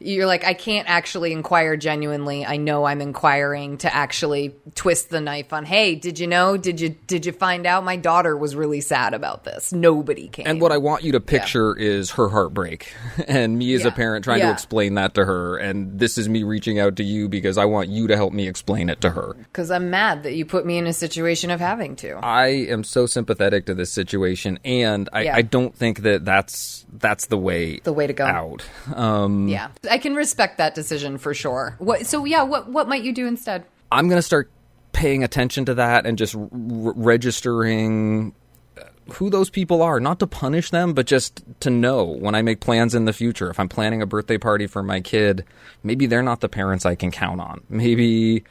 [0.00, 2.46] you're like, I can't actually inquire genuinely.
[2.46, 6.56] I know I'm inquiring to actually twist the knife on, hey, did you know?
[6.56, 9.72] Did you did you find out my daughter was really sad about this?
[9.72, 10.46] Nobody came.
[10.46, 11.86] And what I want you to picture yeah.
[11.86, 12.92] is her heartbreak
[13.28, 13.88] and me as yeah.
[13.88, 14.46] a parent trying yeah.
[14.46, 15.58] to explain that to her.
[15.58, 18.48] And this is me reaching out to you because I want you to help me
[18.48, 19.34] explain it to her.
[19.38, 22.18] Because I'm mad that you put me in a situation of having to.
[22.24, 27.26] I am so sympathetic to this situation, and I, I don't think that that's that's
[27.26, 28.64] the way the way to go out.
[28.94, 31.74] Um, yeah, I can respect that decision for sure.
[31.78, 33.64] What, so yeah, what what might you do instead?
[33.92, 34.50] I'm going to start
[34.92, 38.32] paying attention to that and just r- registering
[38.78, 38.84] uh,
[39.14, 42.60] who those people are, not to punish them, but just to know when I make
[42.60, 43.50] plans in the future.
[43.50, 45.44] If I'm planning a birthday party for my kid,
[45.82, 47.62] maybe they're not the parents I can count on.
[47.68, 48.44] Maybe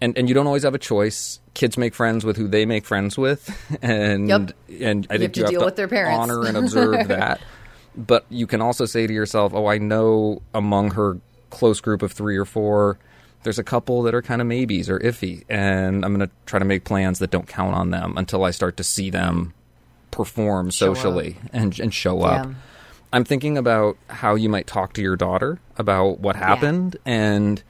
[0.00, 1.40] and and you don't always have a choice.
[1.54, 3.50] Kids make friends with who they make friends with,
[3.82, 4.52] and yep.
[4.68, 6.18] and I you think have to deal with their parents.
[6.18, 7.40] honor and observe that.
[7.96, 11.18] But you can also say to yourself, "Oh, I know among her
[11.50, 12.98] close group of three or four,
[13.42, 16.58] there's a couple that are kind of maybes or iffy, and I'm going to try
[16.58, 19.54] to make plans that don't count on them until I start to see them
[20.10, 21.50] perform show socially up.
[21.52, 22.48] and and show up."
[23.12, 27.12] I'm thinking about how you might talk to your daughter about what happened yeah.
[27.12, 27.62] and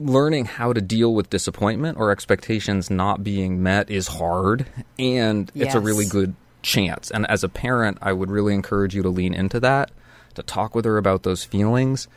[0.00, 4.66] learning how to deal with disappointment or expectations not being met is hard
[4.98, 5.66] and yes.
[5.66, 6.34] it's a really good
[6.64, 7.10] chance.
[7.10, 9.92] And as a parent, I would really encourage you to lean into that,
[10.34, 12.08] to talk with her about those feelings,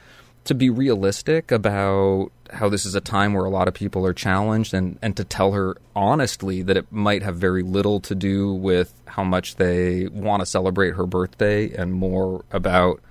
[0.46, 4.14] to be realistic about how this is a time where a lot of people are
[4.14, 8.54] challenged and, and to tell her honestly that it might have very little to do
[8.54, 13.02] with how much they want to celebrate her birthday and more about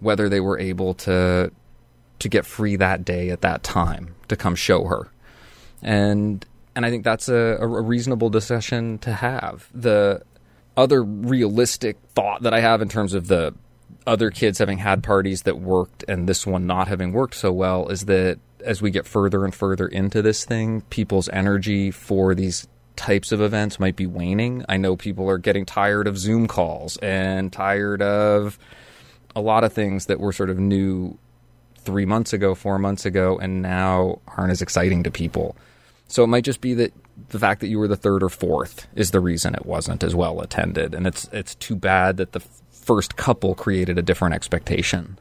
[0.00, 1.52] whether they were able to
[2.18, 5.08] to get free that day at that time to come show her.
[5.82, 6.44] And
[6.74, 9.68] and I think that's a, a reasonable discussion to have.
[9.74, 10.22] The
[10.76, 13.54] other realistic thought that I have in terms of the
[14.06, 17.88] other kids having had parties that worked and this one not having worked so well
[17.88, 22.66] is that as we get further and further into this thing, people's energy for these
[22.96, 24.64] types of events might be waning.
[24.68, 28.58] I know people are getting tired of Zoom calls and tired of
[29.34, 31.18] a lot of things that were sort of new
[31.78, 35.56] three months ago, four months ago, and now aren't as exciting to people.
[36.08, 36.92] So it might just be that
[37.28, 40.14] the fact that you were the third or fourth is the reason it wasn't as
[40.14, 42.40] well attended, and it's it's too bad that the
[42.70, 45.18] first couple created a different expectation.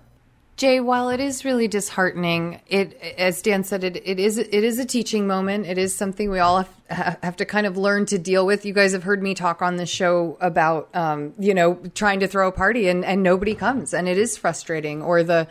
[0.57, 4.79] Jay, while it is really disheartening, it as Dan said, it, it is it is
[4.79, 5.65] a teaching moment.
[5.65, 8.65] It is something we all have, have to kind of learn to deal with.
[8.65, 12.27] You guys have heard me talk on the show about um, you know trying to
[12.27, 15.01] throw a party and and nobody comes, and it is frustrating.
[15.01, 15.47] Or the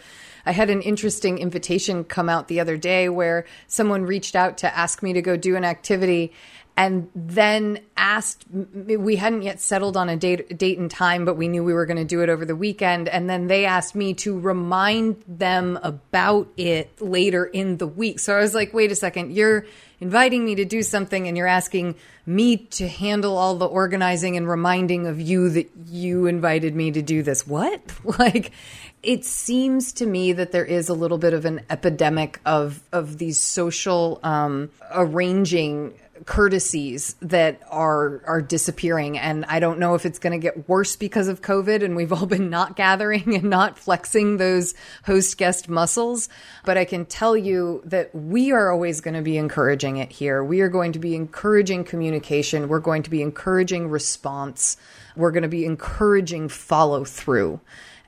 [0.47, 4.77] I had an interesting invitation come out the other day where someone reached out to
[4.77, 6.33] ask me to go do an activity
[6.77, 11.47] and then asked we hadn't yet settled on a date date and time but we
[11.47, 13.09] knew we were going to do it over the weekend.
[13.09, 18.19] And then they asked me to remind them about it later in the week.
[18.19, 19.67] So i was like wait a second you're
[20.01, 21.95] inviting me to do something and you're asking
[22.27, 27.03] me to handle all the organizing and reminding of you that you invited me to
[27.03, 27.47] do this.
[27.47, 27.81] What?
[28.19, 28.53] Like
[29.03, 33.19] it seems to me that there is a little bit of an epidemic of of
[33.19, 35.95] these social um, arranging
[36.27, 39.19] courtesies that are are disappearing.
[39.19, 42.13] And I don't know if it's going to get worse because of covid and we've
[42.13, 44.75] all been not gathering and not flexing those
[45.05, 46.29] host guest muscles
[46.65, 50.43] but I can tell you that we are always going to be encouraging it here.
[50.43, 52.69] We are going to be encouraging communication.
[52.69, 54.77] We're going to be encouraging response.
[55.17, 57.61] We're going to be encouraging follow through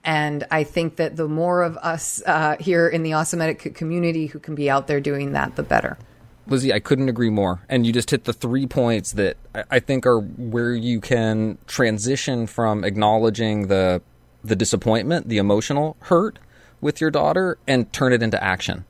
[0.07, 4.27] and I think that the more of us uh, here in the Awesome Etiquette community
[4.27, 5.99] who can be out there doing that, the better.
[6.47, 7.61] Lizzie, I couldn't agree more.
[7.68, 9.37] And you just hit the three points that
[9.68, 14.01] I think are where you can transition from acknowledging the
[14.45, 16.39] the disappointment, the emotional hurt
[16.81, 18.85] with your daughter, and turn it into action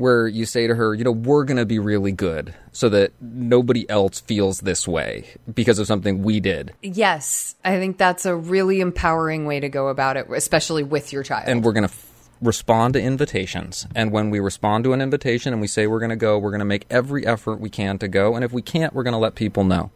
[0.00, 3.12] where you say to her, you know, we're going to be really good so that
[3.20, 6.72] nobody else feels this way because of something we did.
[6.82, 7.54] Yes.
[7.64, 11.48] I think that's a really empowering way to go about it, especially with your child.
[11.48, 13.86] And we're going to f- respond to invitations.
[13.94, 16.50] And when we respond to an invitation and we say we're going to go, we're
[16.50, 18.34] going to make every effort we can to go.
[18.34, 19.90] And if we can't, we're going to let people know.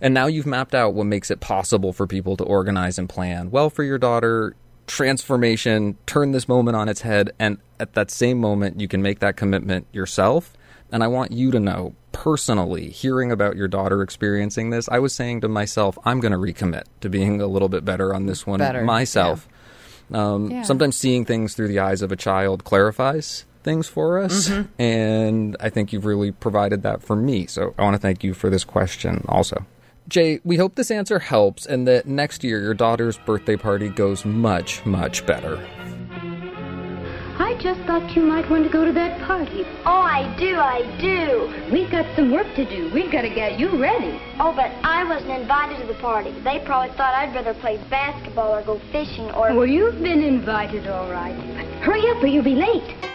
[0.00, 3.50] And now you've mapped out what makes it possible for people to organize and plan
[3.50, 4.54] well for your daughter
[4.88, 9.20] transformation, turn this moment on its head, and at that same moment, you can make
[9.20, 10.54] that commitment yourself.
[10.90, 15.14] And I want you to know personally, hearing about your daughter experiencing this, I was
[15.14, 18.46] saying to myself, I'm going to recommit to being a little bit better on this
[18.46, 18.82] one better.
[18.82, 19.46] myself.
[20.10, 20.32] Yeah.
[20.32, 20.62] Um, yeah.
[20.62, 24.48] Sometimes seeing things through the eyes of a child clarifies things for us.
[24.48, 24.82] Mm-hmm.
[24.82, 27.46] And I think you've really provided that for me.
[27.46, 29.66] So I want to thank you for this question also.
[30.08, 34.24] Jay, we hope this answer helps and that next year your daughter's birthday party goes
[34.24, 35.56] much, much better.
[37.38, 39.64] I just thought you might want to go to that party.
[39.84, 41.70] Oh, I do, I do.
[41.70, 42.90] We've got some work to do.
[42.94, 44.18] We've got to get you ready.
[44.40, 46.30] Oh, but I wasn't invited to the party.
[46.42, 49.54] They probably thought I'd rather play basketball or go fishing or.
[49.54, 51.36] Well, you've been invited, all right.
[51.54, 53.07] But Hurry up or you'll be late.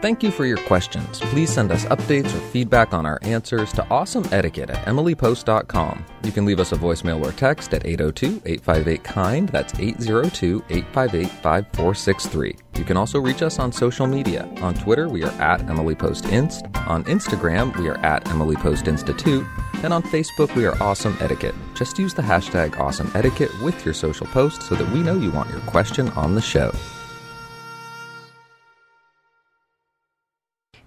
[0.00, 1.20] Thank you for your questions.
[1.20, 6.06] Please send us updates or feedback on our answers to awesomeetiquette at emilypost.com.
[6.24, 9.48] You can leave us a voicemail or text at 802 858 KIND.
[9.50, 12.56] That's 802 858 5463.
[12.78, 14.48] You can also reach us on social media.
[14.62, 16.86] On Twitter, we are at EmilyPostInst.
[16.86, 19.46] On Instagram, we are at EmilyPostInstitute.
[19.84, 21.54] And on Facebook, we are Awesome Etiquette.
[21.74, 25.30] Just use the hashtag Awesome Etiquette with your social post so that we know you
[25.30, 26.72] want your question on the show.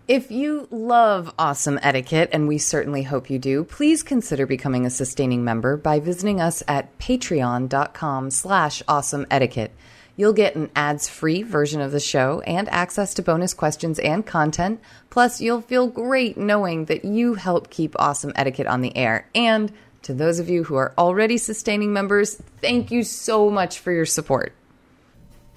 [0.05, 4.89] If you love awesome etiquette, and we certainly hope you do, please consider becoming a
[4.89, 9.71] sustaining member by visiting us at patreon.com slash awesome etiquette.
[10.17, 14.81] You'll get an ads-free version of the show and access to bonus questions and content.
[15.09, 19.29] Plus, you'll feel great knowing that you help keep awesome etiquette on the air.
[19.33, 23.93] And to those of you who are already sustaining members, thank you so much for
[23.93, 24.53] your support.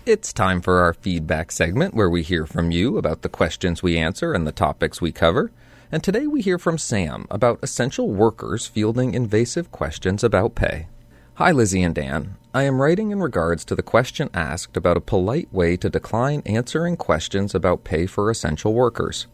[0.07, 3.99] It's time for our feedback segment where we hear from you about the questions we
[3.99, 5.51] answer and the topics we cover.
[5.91, 10.87] And today we hear from Sam about essential workers fielding invasive questions about pay.
[11.35, 12.37] Hi, Lizzie and Dan.
[12.55, 16.41] I am writing in regards to the question asked about a polite way to decline
[16.47, 19.27] answering questions about pay for essential workers.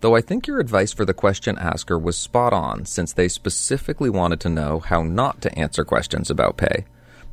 [0.00, 4.08] Though I think your advice for the question asker was spot on since they specifically
[4.08, 6.86] wanted to know how not to answer questions about pay.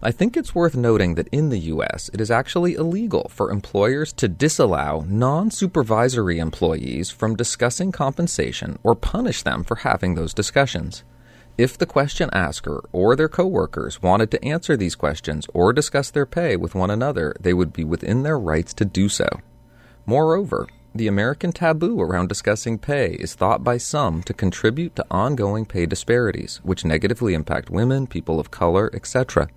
[0.06, 4.12] I think it's worth noting that in the US, it is actually illegal for employers
[4.14, 11.06] to disallow non supervisory employees from discussing compensation or punish them for having those discussions.
[11.58, 16.26] If the question asker or their coworkers wanted to answer these questions or discuss their
[16.26, 19.30] pay with one another, they would be within their rights to do so.
[20.06, 25.66] Moreover, the American taboo around discussing pay is thought by some to contribute to ongoing
[25.66, 29.48] pay disparities, which negatively impact women, people of color, etc.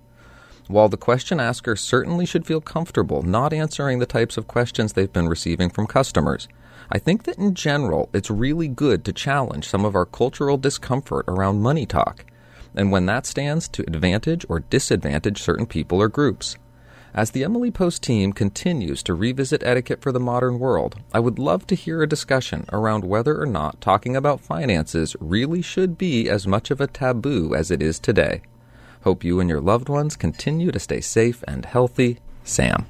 [0.67, 5.11] While the question asker certainly should feel comfortable not answering the types of questions they've
[5.11, 6.49] been receiving from customers,
[6.91, 11.25] I think that in general it's really good to challenge some of our cultural discomfort
[11.27, 12.25] around money talk,
[12.75, 16.57] and when that stands to advantage or disadvantage certain people or groups.
[17.13, 21.39] As the Emily Post team continues to revisit etiquette for the modern world, I would
[21.39, 26.29] love to hear a discussion around whether or not talking about finances really should be
[26.29, 28.41] as much of a taboo as it is today.
[29.07, 32.19] Hope you and your loved ones continue to stay safe and healthy.
[32.43, 32.87] Sam.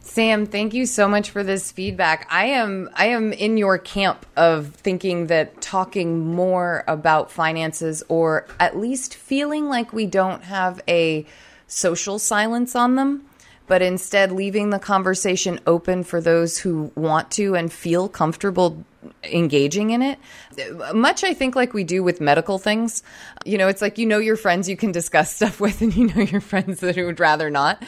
[0.00, 2.26] Sam, thank you so much for this feedback.
[2.30, 8.46] I am I am in your camp of thinking that talking more about finances or
[8.58, 11.26] at least feeling like we don't have a
[11.66, 13.26] social silence on them
[13.66, 18.84] but instead leaving the conversation open for those who want to and feel comfortable
[19.24, 20.18] engaging in it.
[20.94, 23.02] Much, I think, like we do with medical things.
[23.44, 26.08] You know, it's like you know your friends you can discuss stuff with, and you
[26.08, 27.82] know your friends that would rather not.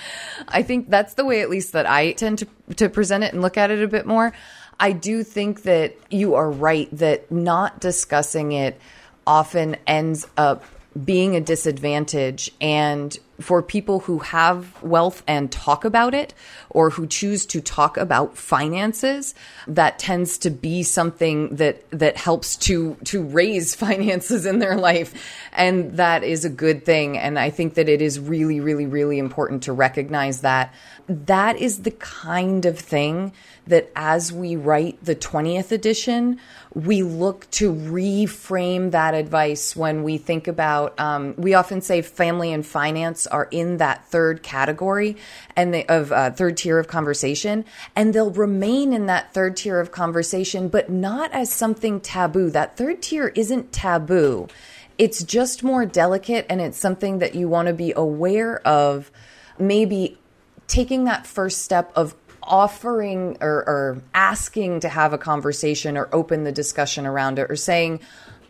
[0.48, 2.46] I think that's the way, at least, that I tend to,
[2.76, 4.32] to present it and look at it a bit more.
[4.78, 8.80] I do think that you are right that not discussing it
[9.26, 10.64] often ends up
[11.02, 16.34] being a disadvantage and for people who have wealth and talk about it
[16.70, 19.34] or who choose to talk about finances
[19.66, 25.14] that tends to be something that that helps to to raise finances in their life.
[25.52, 27.18] And that is a good thing.
[27.18, 30.72] And i think that it is really really really important to recognize that.
[31.06, 33.32] That is the kind of thing
[33.66, 36.38] that as we write the 20th edition,
[36.74, 42.52] we look to reframe that advice when we think about, um, we often say family
[42.52, 45.16] and finance are in that third category
[45.56, 47.64] and they, of uh, third tier of conversation,
[47.94, 52.50] and they'll remain in that third tier of conversation, but not as something taboo.
[52.50, 54.48] That third tier isn't taboo.
[54.96, 59.10] It's just more delicate and it's something that you want to be aware of,
[59.58, 60.18] maybe
[60.66, 62.14] taking that first step of
[62.46, 67.56] offering or, or, asking to have a conversation or open the discussion around it or
[67.56, 68.00] saying,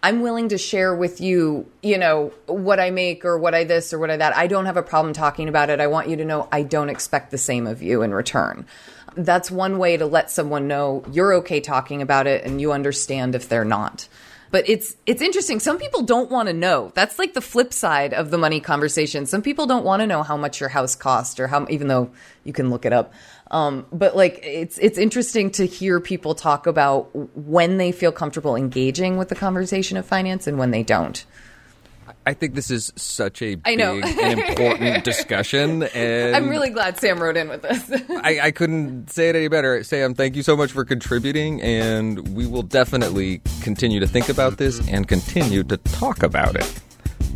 [0.04, 3.90] I'm willing to share with you, you know, what I make or what I this
[3.94, 4.36] or what I that.
[4.36, 5.80] I don't have a problem talking about it.
[5.80, 8.66] I want you to know I don't expect the same of you in return.
[9.16, 13.34] That's one way to let someone know you're okay talking about it and you understand
[13.34, 14.06] if they're not
[14.54, 15.58] but it's it's interesting.
[15.58, 16.92] Some people don't want to know.
[16.94, 19.26] That's like the flip side of the money conversation.
[19.26, 22.12] Some people don't want to know how much your house cost or how even though
[22.44, 23.12] you can look it up.
[23.54, 28.56] Um, but like it's it's interesting to hear people talk about when they feel comfortable
[28.56, 31.24] engaging with the conversation of finance and when they don't.
[32.26, 34.00] I think this is such a I big know.
[34.00, 38.02] and important discussion, and I'm really glad Sam wrote in with this.
[38.10, 39.84] I, I couldn't say it any better.
[39.84, 44.56] Sam, thank you so much for contributing, and we will definitely continue to think about
[44.56, 46.80] this and continue to talk about it.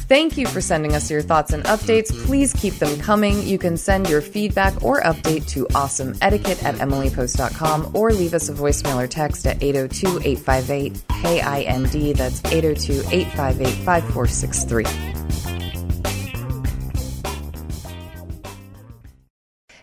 [0.09, 2.11] Thank you for sending us your thoughts and updates.
[2.25, 3.43] Please keep them coming.
[3.43, 8.55] You can send your feedback or update to awesomeetiquette at emilypost.com or leave us a
[8.55, 12.17] voicemail or text at 802 858 KIND.
[12.17, 15.28] That's 802 858 5463.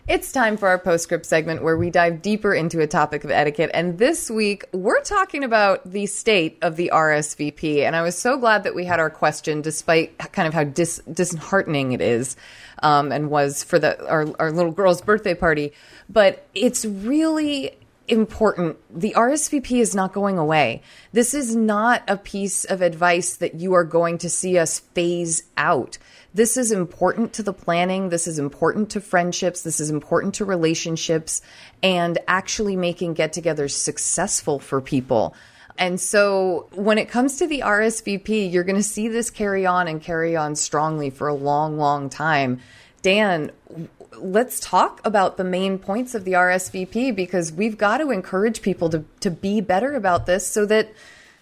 [0.08, 3.72] It's time for our postscript segment where we dive deeper into a topic of etiquette.
[3.74, 7.80] And this week, we're talking about the state of the RSVP.
[7.80, 11.02] And I was so glad that we had our question, despite kind of how dis-
[11.12, 12.36] disheartening it is
[12.84, 15.72] um, and was for the, our, our little girl's birthday party.
[16.08, 17.76] But it's really
[18.08, 18.76] important.
[18.90, 20.82] The RSVP is not going away.
[21.12, 25.44] This is not a piece of advice that you are going to see us phase
[25.56, 25.98] out.
[26.34, 28.10] This is important to the planning.
[28.10, 29.62] This is important to friendships.
[29.62, 31.40] This is important to relationships
[31.82, 35.34] and actually making get togethers successful for people.
[35.78, 39.88] And so when it comes to the RSVP, you're going to see this carry on
[39.88, 42.60] and carry on strongly for a long, long time.
[43.02, 43.52] Dan,
[44.18, 48.88] let's talk about the main points of the RSVP because we've got to encourage people
[48.90, 50.88] to, to be better about this so that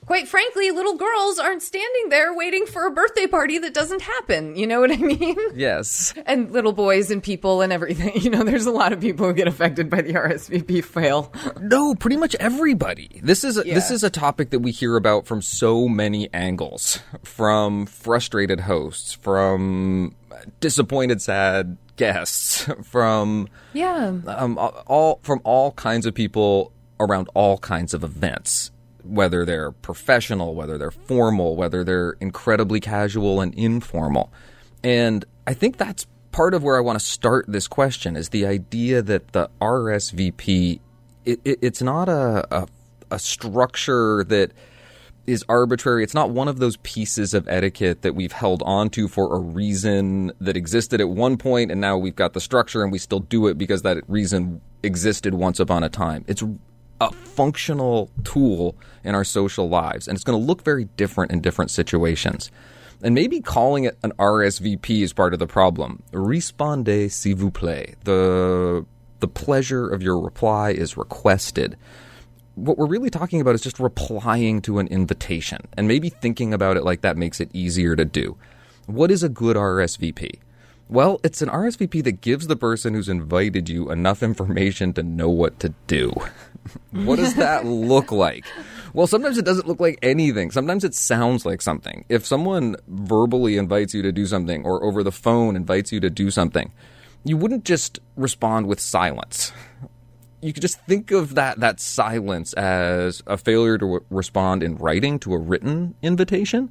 [0.07, 4.55] quite frankly, little girls aren't standing there waiting for a birthday party that doesn't happen.
[4.55, 5.35] You know what I mean?
[5.55, 6.13] Yes.
[6.27, 8.13] And little boys and people and everything.
[8.25, 11.33] You know, there's a lot of people who get affected by the RSVP fail.
[11.61, 13.19] No, pretty much everybody.
[13.23, 13.73] This is a, Yeah.
[13.75, 19.15] this is a topic that we hear about from so many angles, from frustrated hosts,
[19.15, 20.15] from
[20.61, 24.13] disappointed sad guests, from Yeah.
[24.27, 28.71] um, all from all kinds of people around all kinds of events,
[29.03, 34.33] whether they're professional, whether they're formal, whether they're incredibly casual and informal.
[34.83, 38.47] And I think that's part of where I want to start this question is the
[38.47, 40.81] idea that the RSVP
[41.25, 42.69] it, it, it's not a, a
[43.11, 44.51] a structure that
[45.27, 46.05] is arbitrary.
[46.05, 50.33] It's not one of those pieces of etiquette that we've held onto for a reason
[50.41, 53.47] that existed at one point and now we've got the structure and we still do
[53.47, 56.25] it because that reason existed once upon a time.
[56.29, 56.43] It's
[57.01, 61.41] a functional tool in our social lives and it's going to look very different in
[61.41, 62.51] different situations.
[63.03, 66.03] And maybe calling it an RSVP is part of the problem.
[66.13, 67.97] Respondez s'il vous plaît.
[68.05, 68.87] The
[69.21, 71.77] the pleasure of your reply is requested
[72.55, 76.77] what we're really talking about is just replying to an invitation and maybe thinking about
[76.77, 78.37] it like that makes it easier to do.
[78.87, 80.39] What is a good RSVP?
[80.89, 85.31] Well, it's an RSVP that gives the person who's invited you enough information to know
[85.31, 86.13] what to do.
[86.91, 88.45] what does that look like?
[88.93, 90.51] Well, sometimes it doesn't look like anything.
[90.51, 92.05] Sometimes it sounds like something.
[92.09, 96.11] If someone verbally invites you to do something or over the phone invites you to
[96.11, 96.71] do something,
[97.25, 99.53] you wouldn't just respond with silence
[100.45, 104.77] you could just think of that that silence as a failure to w- respond in
[104.77, 106.71] writing to a written invitation,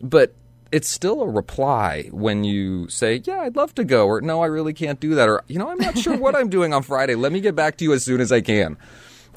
[0.00, 0.34] but
[0.72, 4.46] it's still a reply when you say, "Yeah, I'd love to go," or "No, I
[4.46, 7.14] really can't do that," or "You know, I'm not sure what I'm doing on Friday.
[7.14, 8.76] Let me get back to you as soon as I can."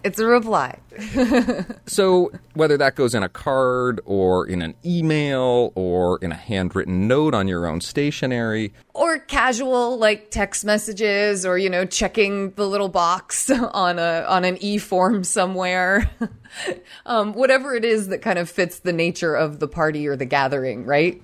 [0.05, 0.79] It's a reply.
[1.87, 7.07] So, whether that goes in a card or in an email or in a handwritten
[7.07, 12.67] note on your own stationery, or casual like text messages or you know checking the
[12.67, 16.09] little box on a on an e-form somewhere
[17.05, 20.25] um, whatever it is that kind of fits the nature of the party or the
[20.25, 21.21] gathering right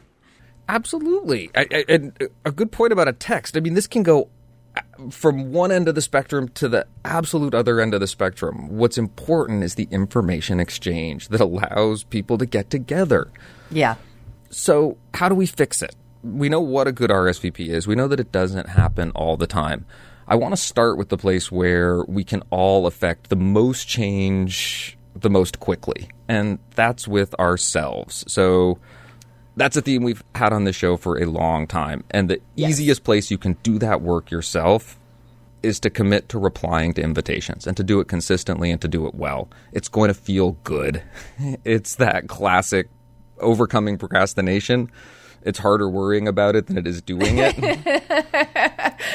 [0.70, 1.50] Absolutely.
[1.54, 3.58] I, I, and a good point about a text.
[3.58, 4.30] I mean, this can go
[5.10, 8.70] from one end of the spectrum to the absolute other end of the spectrum.
[8.70, 13.30] What's important is the information exchange that allows people to get together.
[13.70, 13.96] yeah
[14.50, 15.96] So, how do we fix it?
[16.24, 17.88] We know what a good RSVP is.
[17.88, 19.86] We know that it doesn't happen all the time.
[20.28, 24.98] I want to start with the place where we can all affect the most change
[25.16, 28.24] the most quickly, and that's with ourselves.
[28.28, 28.78] So,
[29.56, 32.04] that's a theme we've had on the show for a long time.
[32.12, 34.98] And the easiest place you can do that work yourself
[35.64, 39.06] is to commit to replying to invitations and to do it consistently and to do
[39.06, 39.50] it well.
[39.72, 41.04] It's going to feel good.
[41.64, 42.90] It's that classic
[43.40, 44.92] overcoming procrastination.
[45.44, 47.56] It's harder worrying about it than it is doing it.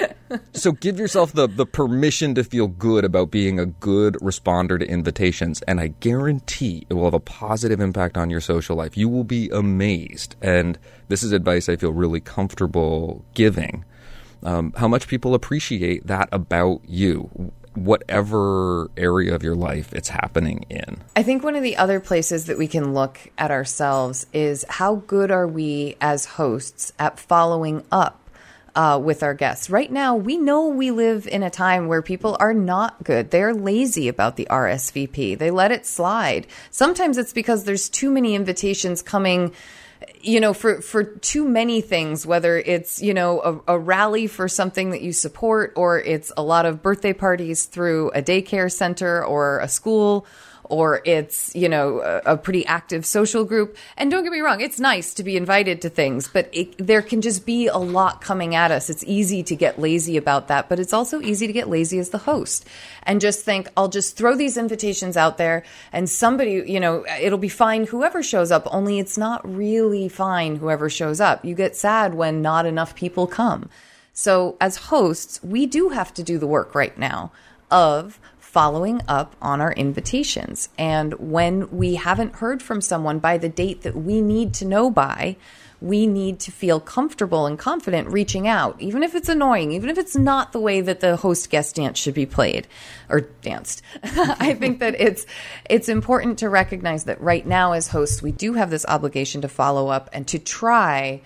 [0.52, 4.86] so give yourself the, the permission to feel good about being a good responder to
[4.86, 8.96] invitations, and I guarantee it will have a positive impact on your social life.
[8.96, 10.36] You will be amazed.
[10.42, 10.78] And
[11.08, 13.84] this is advice I feel really comfortable giving.
[14.42, 17.52] Um, how much people appreciate that about you.
[17.76, 20.96] whatever area of your life it's happening in.
[21.14, 24.96] I think one of the other places that we can look at ourselves is how
[25.06, 28.18] good are we as hosts at following up
[28.76, 29.70] uh, with our guests.
[29.70, 33.30] Right now, we know we live in a time where people are not good.
[33.30, 35.38] They're lazy about the RSVP.
[35.38, 36.46] They let it slide.
[36.70, 39.52] Sometimes it's because there's too many invitations coming
[40.20, 44.46] you know, for, for too many things, whether it's, you know, a, a, rally for
[44.46, 49.24] something that you support, or it's a lot of birthday parties through a daycare center
[49.24, 50.26] or a school,
[50.68, 53.76] or it's, you know, a, a, pretty active social group.
[53.96, 57.02] And don't get me wrong, it's nice to be invited to things, but it, there
[57.02, 58.90] can just be a lot coming at us.
[58.90, 62.10] It's easy to get lazy about that, but it's also easy to get lazy as
[62.10, 62.66] the host
[63.04, 67.38] and just think, I'll just throw these invitations out there and somebody, you know, it'll
[67.38, 71.44] be fine whoever shows up, only it's not really fine whoever shows up.
[71.44, 73.70] You get sad when not enough people come.
[74.12, 77.32] So as hosts, we do have to do the work right now
[77.70, 78.18] of
[78.56, 80.70] following up on our invitations.
[80.78, 84.90] And when we haven't heard from someone by the date that we need to know
[84.90, 85.36] by,
[85.82, 89.98] we need to feel comfortable and confident reaching out, even if it's annoying, even if
[89.98, 92.66] it's not the way that the host guest dance should be played
[93.10, 93.82] or danced.
[94.02, 95.26] I think that it's
[95.68, 99.48] it's important to recognize that right now as hosts, we do have this obligation to
[99.48, 101.20] follow up and to try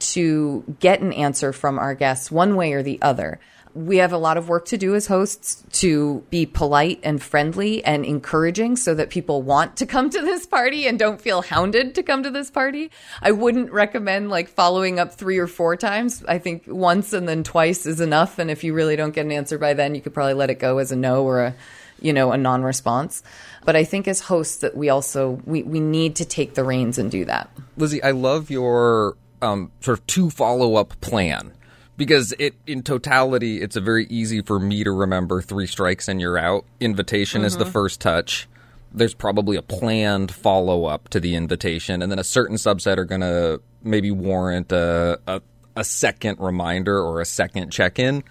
[0.00, 3.40] to get an answer from our guests one way or the other
[3.78, 7.84] we have a lot of work to do as hosts to be polite and friendly
[7.84, 11.94] and encouraging so that people want to come to this party and don't feel hounded
[11.94, 12.90] to come to this party.
[13.22, 16.24] I wouldn't recommend like following up three or four times.
[16.26, 18.40] I think once and then twice is enough.
[18.40, 20.58] And if you really don't get an answer by then, you could probably let it
[20.58, 21.54] go as a no or a,
[22.00, 23.22] you know, a non-response.
[23.64, 26.98] But I think as hosts that we also, we, we need to take the reins
[26.98, 27.48] and do that.
[27.76, 31.52] Lizzie, I love your um, sort of two follow up plan
[31.98, 36.18] because it in totality it's a very easy for me to remember three strikes and
[36.22, 37.46] you're out invitation mm-hmm.
[37.46, 37.72] is the mm-hmm.
[37.72, 38.48] first touch
[38.94, 43.04] there's probably a planned follow up to the invitation and then a certain subset are
[43.04, 45.42] going to maybe warrant a, a,
[45.76, 48.24] a second reminder or a second check-in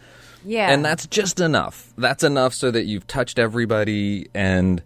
[0.43, 4.81] yeah and that's just enough that's enough so that you've touched everybody and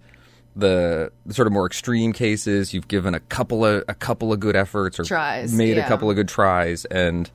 [0.54, 4.40] the, the sort of more extreme cases you've given a couple of a couple of
[4.42, 5.86] good efforts or tries, made yeah.
[5.86, 7.32] a couple of good tries and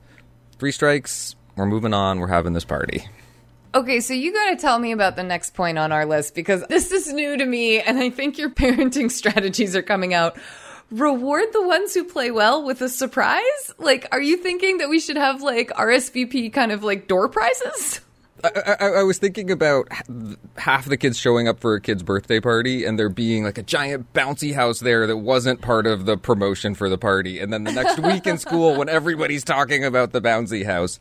[0.59, 2.19] three strikes we're moving on.
[2.19, 3.07] We're having this party.
[3.75, 6.65] Okay, so you got to tell me about the next point on our list because
[6.69, 10.37] this is new to me, and I think your parenting strategies are coming out.
[10.89, 13.73] Reward the ones who play well with a surprise?
[13.77, 17.99] Like, are you thinking that we should have like RSVP kind of like door prizes?
[18.43, 19.87] I, I, I, was thinking about
[20.57, 23.63] half the kids showing up for a kid's birthday party and there being like a
[23.63, 27.39] giant bouncy house there that wasn't part of the promotion for the party.
[27.39, 30.99] And then the next week in school, when everybody's talking about the bouncy house,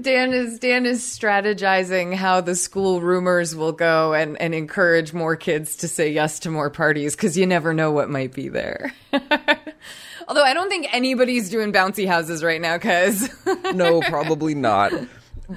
[0.00, 5.36] Dan is Dan is strategizing how the school rumors will go and, and encourage more
[5.36, 8.92] kids to say yes to more parties because you never know what might be there.
[10.28, 13.28] Although I don't think anybody's doing bouncy houses right now, cuz
[13.74, 14.92] no, probably not.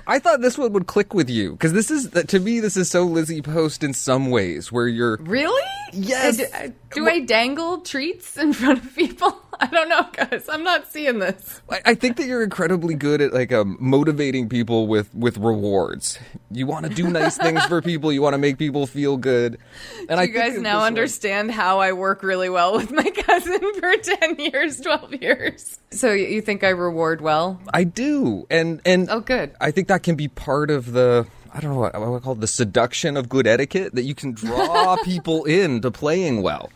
[0.08, 2.90] I thought this one would click with you because this is to me this is
[2.90, 5.62] so Lizzie Post in some ways where you're really
[5.94, 6.38] yes.
[6.38, 9.38] Do, do I dangle treats in front of people?
[9.60, 10.50] I don't know, guys.
[10.50, 11.62] I'm not seeing this.
[11.70, 16.20] I, I think that you're incredibly good at like um, motivating people with with rewards.
[16.52, 18.12] You want to do nice things for people.
[18.12, 19.60] You want to make people feel good.
[20.00, 21.54] And do I you guys now understand way.
[21.56, 25.80] how I work really well with my cousin for ten years, twelve years.
[25.92, 27.62] So you think I reward well?
[27.74, 29.54] I do, and and oh, good.
[29.62, 32.34] I think that can be part of the I don't know what I would call
[32.34, 36.72] it, the seduction of good etiquette that you can draw people into playing well.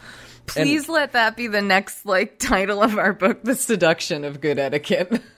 [0.45, 4.39] Please and, let that be the next like title of our book, The Seduction of
[4.39, 5.21] Good Etiquette.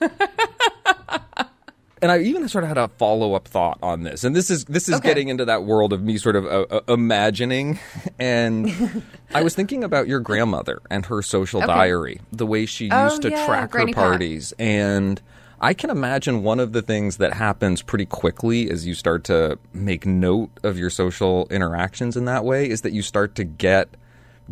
[2.02, 4.64] and I even sort of had a follow up thought on this, and this is
[4.66, 5.08] this is okay.
[5.08, 7.78] getting into that world of me sort of uh, uh, imagining,
[8.18, 9.02] and
[9.34, 11.66] I was thinking about your grandmother and her social okay.
[11.66, 15.20] diary, the way she used oh, to yeah, track her parties, and
[15.60, 19.58] I can imagine one of the things that happens pretty quickly as you start to
[19.74, 23.88] make note of your social interactions in that way is that you start to get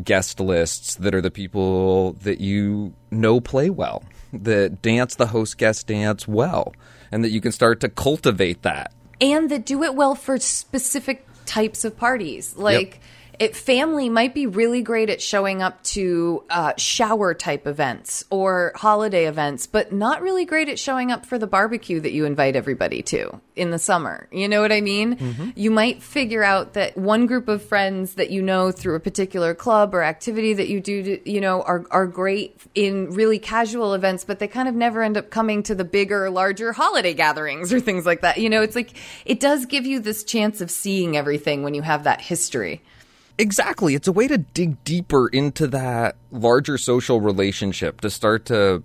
[0.04, 4.04] guest lists that are the people that you know play well,
[4.34, 6.74] that dance the host guest dance well,
[7.10, 8.92] and that you can start to cultivate that.
[9.20, 12.54] And that do it well for specific types of parties.
[12.56, 13.02] Like, yep
[13.38, 18.72] it family might be really great at showing up to uh, shower type events or
[18.74, 22.56] holiday events, but not really great at showing up for the barbecue that you invite
[22.56, 24.28] everybody to in the summer.
[24.32, 25.16] You know what I mean?
[25.16, 25.50] Mm-hmm.
[25.54, 29.54] You might figure out that one group of friends that you know through a particular
[29.54, 33.94] club or activity that you do, to, you know, are are great in really casual
[33.94, 37.72] events, but they kind of never end up coming to the bigger, larger holiday gatherings
[37.72, 38.38] or things like that.
[38.38, 41.82] You know, it's like it does give you this chance of seeing everything when you
[41.82, 42.82] have that history.
[43.38, 43.94] Exactly.
[43.94, 48.82] It's a way to dig deeper into that larger social relationship to start to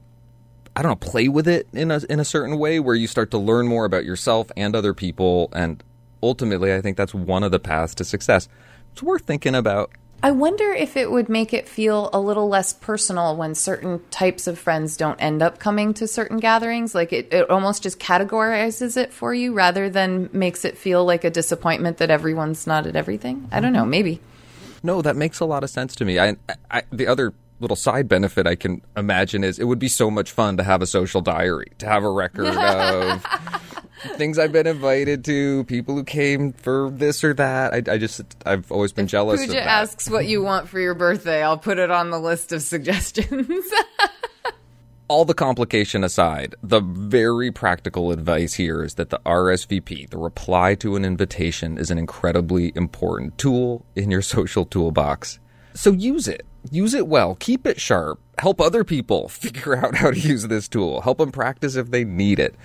[0.75, 3.31] I don't know, play with it in a in a certain way where you start
[3.31, 5.83] to learn more about yourself and other people and
[6.21, 8.47] ultimately I think that's one of the paths to success.
[8.91, 9.91] It's worth thinking about.
[10.21, 14.47] I wonder if it would make it feel a little less personal when certain types
[14.47, 16.95] of friends don't end up coming to certain gatherings.
[16.95, 21.25] Like it, it almost just categorizes it for you rather than makes it feel like
[21.25, 23.49] a disappointment that everyone's not at everything.
[23.51, 23.89] I don't know, mm-hmm.
[23.89, 24.21] maybe.
[24.83, 26.19] No, that makes a lot of sense to me.
[26.19, 26.35] I,
[26.69, 30.31] I the other little side benefit I can imagine is it would be so much
[30.31, 33.25] fun to have a social diary, to have a record of
[34.17, 37.73] things I've been invited to, people who came for this or that.
[37.73, 40.93] I, I just, I've always been jealous of Pooja asks what you want for your
[40.93, 41.41] birthday.
[41.41, 43.65] I'll put it on the list of suggestions.
[45.07, 50.75] all the complication aside, the very practical advice here is that the RSVP, the reply
[50.75, 55.39] to an invitation, is an incredibly important tool in your social toolbox.
[55.73, 56.45] So use it.
[56.71, 57.35] Use it well.
[57.35, 58.19] Keep it sharp.
[58.37, 61.01] Help other people figure out how to use this tool.
[61.01, 62.55] Help them practice if they need it.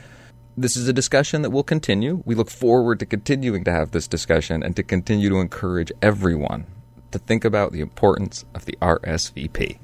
[0.57, 2.23] This is a discussion that will continue.
[2.25, 6.67] We look forward to continuing to have this discussion and to continue to encourage everyone
[7.13, 9.79] to think about the importance of the RSVP.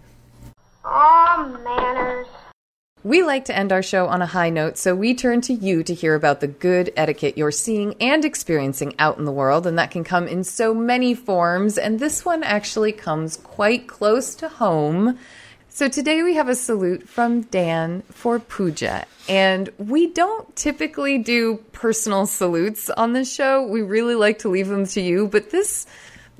[0.84, 2.26] Aw, manners.
[3.04, 5.82] We like to end our show on a high note, so we turn to you
[5.82, 9.78] to hear about the good etiquette you're seeing and experiencing out in the world, and
[9.78, 11.76] that can come in so many forms.
[11.76, 15.18] And this one actually comes quite close to home.
[15.68, 19.04] So today we have a salute from Dan for Pooja.
[19.28, 23.66] And we don't typically do personal salutes on this show.
[23.66, 25.86] We really like to leave them to you, but this,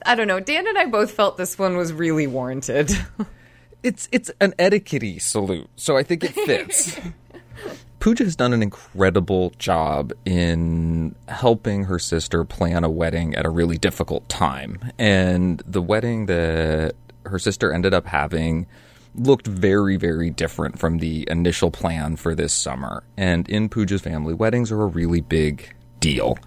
[0.07, 2.91] I don't know, Dan and I both felt this one was really warranted.
[3.85, 6.99] it's it's an etiquette salute, so I think it fits.
[8.01, 13.51] Pooja has done an incredible job in helping her sister plan a wedding at a
[13.51, 14.79] really difficult time.
[14.99, 18.67] And the wedding that her sister ended up having
[19.15, 23.05] looked very, very different from the initial plan for this summer.
[23.17, 26.39] And in Pooja's family, weddings are a really big deal.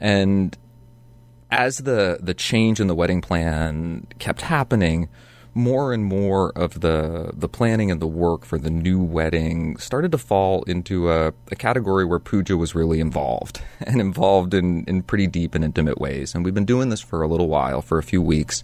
[0.00, 0.56] And
[1.50, 5.08] as the the change in the wedding plan kept happening,
[5.54, 10.10] more and more of the the planning and the work for the new wedding started
[10.12, 15.02] to fall into a, a category where Pooja was really involved and involved in, in
[15.02, 16.34] pretty deep and intimate ways.
[16.34, 18.62] And we've been doing this for a little while, for a few weeks.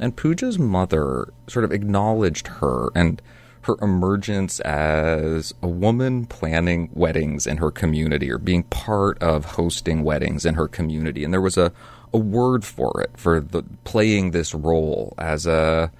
[0.00, 3.22] And Pooja's mother sort of acknowledged her and
[3.62, 10.02] her emergence as a woman planning weddings in her community or being part of hosting
[10.02, 11.24] weddings in her community.
[11.24, 11.72] And there was a,
[12.12, 15.90] a word for it, for the playing this role as a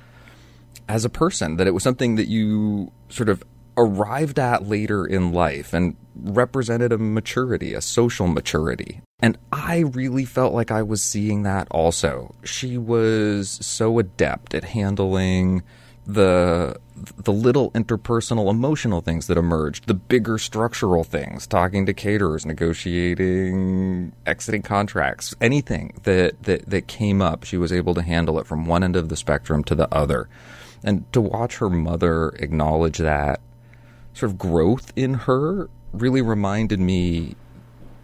[0.89, 3.43] as a person, that it was something that you sort of
[3.77, 9.01] arrived at later in life and represented a maturity, a social maturity.
[9.21, 12.35] And I really felt like I was seeing that also.
[12.45, 15.63] She was so adept at handling
[16.07, 16.77] the
[17.17, 24.13] the little interpersonal emotional things that emerged, the bigger structural things, talking to caterers, negotiating
[24.27, 28.67] exiting contracts, anything that, that that came up, she was able to handle it from
[28.67, 30.29] one end of the spectrum to the other.
[30.85, 33.41] And to watch her mother acknowledge that
[34.13, 37.35] sort of growth in her really reminded me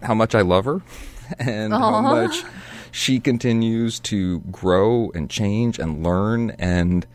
[0.02, 0.80] how much I love her
[1.38, 2.42] and how much
[2.90, 6.50] she continues to grow and change and learn.
[6.58, 7.06] And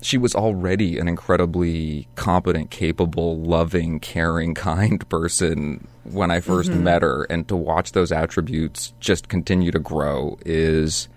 [0.00, 6.80] she was already an incredibly competent, capable, loving, caring, kind person when I 1st Mhm.
[6.82, 7.24] met her.
[7.30, 11.08] And to watch those attributes just continue to grow is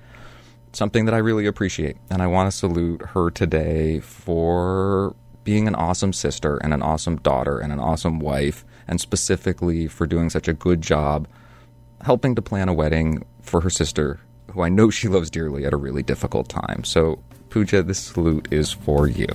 [0.75, 1.97] something that I really appreciate.
[2.09, 7.17] And I want to salute her today for being an awesome sister and an awesome
[7.17, 11.27] daughter and an awesome wife, and specifically for doing such a good job
[12.01, 14.19] helping to plan a wedding for her sister,
[14.51, 16.83] who I know she loves dearly at a really difficult time.
[16.83, 17.19] So,
[17.49, 19.27] Pooja, this salute is for you.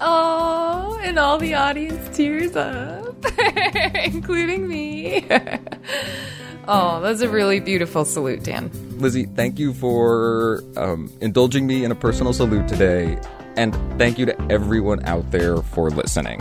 [0.00, 0.59] Oh,
[1.02, 3.16] and all the audience tears up,
[4.04, 5.26] including me.
[6.68, 8.70] oh, that's a really beautiful salute, Dan.
[8.98, 13.18] Lizzie, thank you for um, indulging me in a personal salute today.
[13.56, 16.40] And thank you to everyone out there for listening.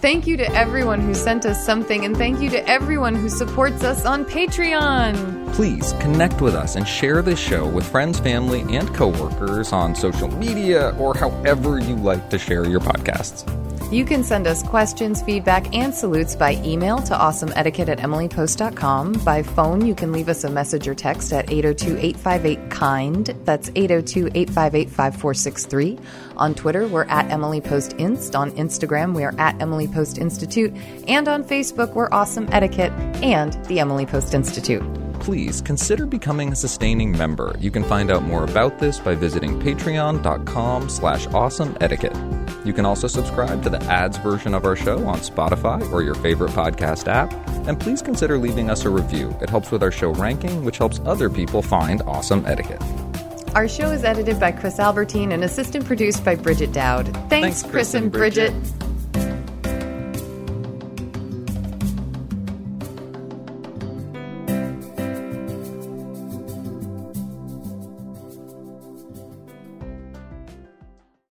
[0.00, 3.82] Thank you to everyone who sent us something, and thank you to everyone who supports
[3.82, 5.52] us on Patreon.
[5.54, 10.28] Please connect with us and share this show with friends, family, and coworkers on social
[10.28, 13.67] media or however you like to share your podcasts.
[13.90, 19.14] You can send us questions, feedback, and salutes by email to awesomeetiquette at emilypost.com.
[19.24, 23.26] By phone, you can leave us a message or text at 802 858 KIND.
[23.46, 25.98] That's 802 858 5463.
[26.36, 28.36] On Twitter, we're at Emily Post Inst.
[28.36, 30.74] On Instagram, we are at Emily Post Institute.
[31.08, 34.82] And on Facebook, we're Awesome Etiquette and the Emily Post Institute
[35.20, 37.54] please consider becoming a sustaining member.
[37.58, 42.16] You can find out more about this by visiting patreon.com slash awesome etiquette.
[42.64, 46.14] You can also subscribe to the ads version of our show on Spotify or your
[46.16, 47.32] favorite podcast app.
[47.66, 49.36] And please consider leaving us a review.
[49.40, 52.82] It helps with our show ranking, which helps other people find awesome etiquette.
[53.54, 57.06] Our show is edited by Chris Albertine and assistant produced by Bridget Dowd.
[57.06, 58.52] Thanks, Thanks Chris, Chris, and Bridget.
[58.52, 58.97] Bridget.